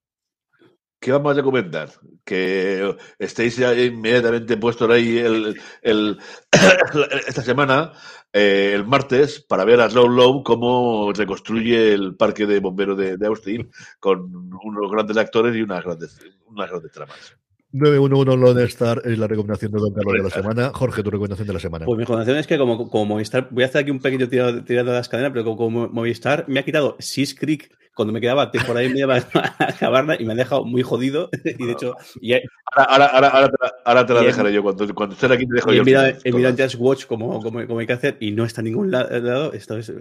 [1.03, 1.89] ¿Qué vamos a recomendar?
[2.23, 6.17] Que estéis inmediatamente puestos ahí el,
[7.27, 7.91] esta semana,
[8.31, 13.17] eh, el martes, para ver a Slow Low cómo reconstruye el parque de bomberos de,
[13.17, 13.69] de, Austin
[13.99, 17.35] con unos grandes actores y unas grandes, unas grandes tramas.
[17.73, 20.71] 911 Lone Star es la recomendación de Don Carlos de la semana.
[20.73, 21.85] Jorge, tu recomendación de la semana.
[21.85, 24.61] Pues mi recomendación es que como, como Movistar, voy a hacer aquí un pequeño tirado,
[24.61, 28.49] de las cadenas, pero como, como Movistar me ha quitado Sis Creek cuando me quedaba
[28.49, 29.23] temporada y media para
[29.59, 31.29] acabarla y me ha dejado muy jodido.
[31.43, 31.95] Y de hecho.
[32.19, 32.33] Y
[32.75, 34.63] ahora, ahora, ahora, te la, ahora te la dejaré yo.
[34.63, 35.83] Cuando, cuando estés aquí te dejo yo.
[35.83, 38.91] He mirado Just Watch como, como, como, hay que hacer y no está en ningún
[38.91, 39.53] lado.
[39.53, 39.93] Esto es,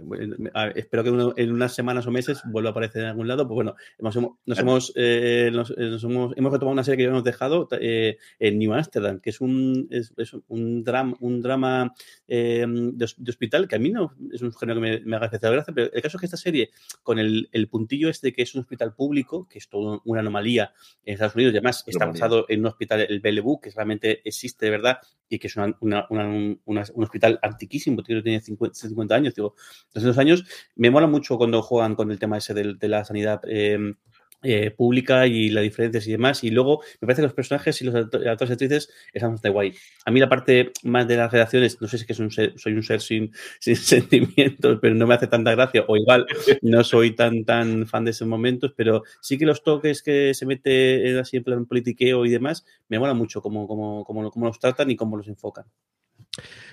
[0.75, 3.47] espero que en unas semanas o meses vuelva a aparecer en algún lado.
[3.47, 7.03] Pues bueno, nos, hemos, nos, hemos, eh, nos, nos hemos, hemos, retomado una serie que
[7.05, 11.41] ya hemos dejado eh, en New Amsterdam, que es un, es, es un, drama, un
[11.41, 11.93] drama
[12.29, 15.27] eh, de, de, hospital que a mí no es un género que me, me haga
[15.27, 16.71] especial gracia, pero el caso es que esta serie,
[17.03, 20.73] con el, el puntillo este que es un hospital público, que es toda una anomalía
[21.05, 24.67] en Estados Unidos, y además está basado en un hospital, el Bellevue, que realmente existe
[24.67, 24.99] de verdad
[25.29, 29.55] y que es una, una, una, un hospital antiquísimo, que tiene 50, 50 años, digo,
[29.95, 30.45] 200 años.
[30.77, 33.41] Me mola mucho cuando juegan con el tema ese de, de la sanidad.
[33.49, 33.95] Eh,
[34.43, 36.45] eh, pública y las diferencias y demás.
[36.45, 39.74] Y luego me parece que los personajes y los actores y actrices están bastante guay.
[40.05, 42.30] A mí la parte más de las redacciones, no sé si es que soy un
[42.30, 46.26] ser, soy un ser sin, sin, sentimientos, pero no me hace tanta gracia, o igual
[46.62, 50.47] no soy tan tan fan de esos momentos, pero sí que los toques que se
[50.47, 54.59] mete así en plan politiqueo y demás, me mola mucho cómo, cómo, cómo, cómo los
[54.59, 55.66] tratan y cómo los enfocan.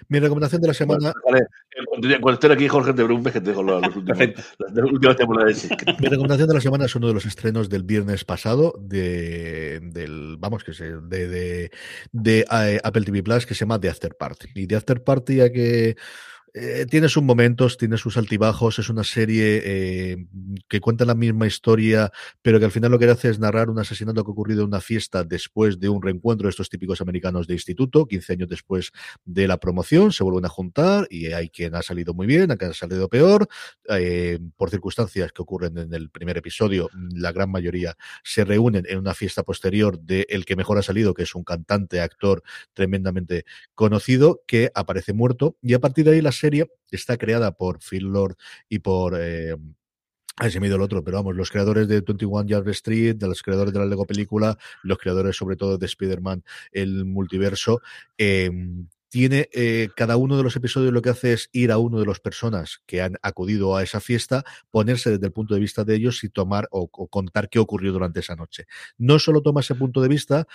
[0.07, 1.13] Mi recomendación de la semana.
[1.25, 1.45] Vale,
[2.19, 5.67] cuando esté aquí, Jorge, te preguntes que te dejo los últimos, las últimas temporadas.
[5.99, 10.37] Mi recomendación de la semana es uno de los estrenos del viernes pasado de, del,
[10.39, 11.71] vamos, que sé, de, de,
[12.11, 14.47] de, eh, Apple TV Plus que se llama The After Party.
[14.55, 15.95] Y The After Party, a que
[16.53, 20.25] eh, tiene sus momentos, tiene sus altibajos, es una serie eh,
[20.67, 23.77] que cuenta la misma historia, pero que al final lo que hace es narrar un
[23.77, 27.45] asesinato que ha ocurrido en una fiesta después de un reencuentro de estos típicos americanos
[27.45, 28.91] de instituto, 15 años después
[29.25, 32.57] de la promoción, se vuelven a juntar y hay quien ha salido muy bien, hay
[32.57, 33.47] quien ha salido peor,
[33.87, 38.97] eh, por circunstancias que ocurren en el primer episodio, la gran mayoría se reúnen en
[38.97, 42.41] una fiesta posterior de el que mejor ha salido, que es un cantante, actor
[42.73, 43.45] tremendamente
[43.75, 45.57] conocido, que aparece muerto.
[45.61, 46.48] Y a partir de ahí las serie
[46.91, 48.35] está creada por Phil Lord
[48.67, 49.15] y por...
[49.19, 49.55] Eh,
[50.49, 53.43] se me ido el otro, pero vamos, los creadores de 21 Yard Street, de los
[53.43, 57.81] creadores de la Lego película, los creadores sobre todo de Spider-Man, el multiverso,
[58.17, 58.49] eh,
[59.09, 62.05] tiene eh, cada uno de los episodios lo que hace es ir a uno de
[62.05, 65.95] las personas que han acudido a esa fiesta, ponerse desde el punto de vista de
[65.95, 68.65] ellos y tomar o, o contar qué ocurrió durante esa noche.
[68.97, 70.47] No solo toma ese punto de vista.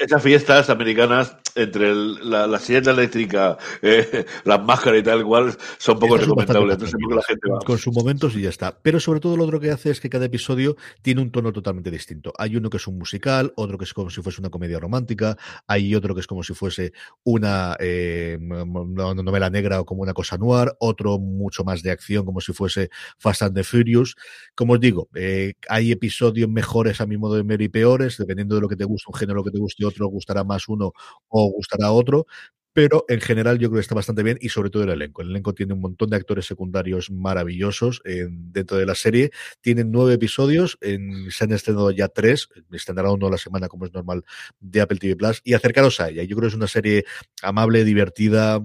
[0.00, 5.56] Esas fiestas americanas, entre el, la, la, silla eléctrica, eh, las máscaras y tal, igual,
[5.78, 6.74] son poco recomendables.
[6.74, 7.58] Entonces, la gente va.
[7.64, 8.78] Con sus momentos y ya está.
[8.80, 11.90] Pero sobre todo lo otro que hace es que cada episodio tiene un tono totalmente
[11.90, 12.32] distinto.
[12.38, 15.36] Hay uno que es un musical, otro que es como si fuese una comedia romántica,
[15.66, 16.92] hay otro que es como si fuese
[17.24, 22.24] una eh, una novela negra o como una cosa noir, otro mucho más de acción
[22.24, 24.14] como si fuese Fast and the Furious.
[24.54, 28.54] Como os digo, eh, hay episodios mejores a mi modo de ver y peores, dependiendo
[28.56, 30.92] de lo que te guste un género, que te guste otro, gustará más uno
[31.28, 32.26] o gustará otro,
[32.72, 35.22] pero en general yo creo que está bastante bien y sobre todo el elenco.
[35.22, 39.30] El elenco tiene un montón de actores secundarios maravillosos en, dentro de la serie.
[39.60, 43.92] Tienen nueve episodios, se han estrenado ya tres, estrenará uno a la semana como es
[43.92, 44.24] normal
[44.60, 46.22] de Apple TV Plus y acercaros a ella.
[46.22, 47.04] Yo creo que es una serie
[47.42, 48.62] amable, divertida,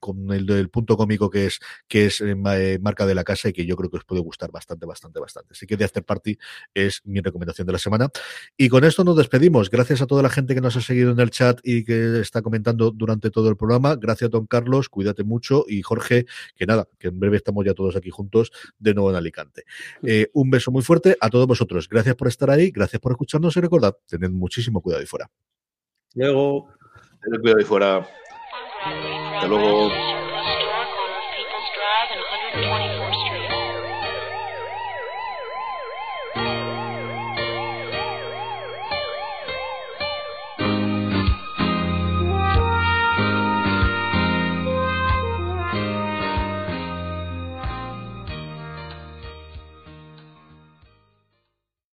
[0.00, 3.48] con el, el punto cómico que es, que es eh, eh, marca de la casa
[3.48, 5.52] y que yo creo que os puede gustar bastante, bastante, bastante.
[5.52, 6.36] Así que The After Party
[6.74, 8.08] es mi recomendación de la semana.
[8.56, 9.70] Y con esto nos despedimos.
[9.70, 12.42] Gracias a toda la gente que nos ha seguido en el chat y que está
[12.42, 13.94] comentando durante todo el programa.
[13.96, 15.66] Gracias, don Carlos, cuídate mucho.
[15.68, 16.24] Y Jorge,
[16.56, 19.64] que nada, que en breve estamos ya todos aquí juntos de nuevo en Alicante.
[20.02, 21.88] Eh, un beso muy fuerte a todos vosotros.
[21.88, 25.30] Gracias por estar ahí, gracias por escucharnos y recordad, tened muchísimo cuidado ahí fuera.
[26.14, 26.70] Luego.
[27.22, 28.08] Tened cuidado ahí fuera.
[29.34, 29.90] Hasta luego.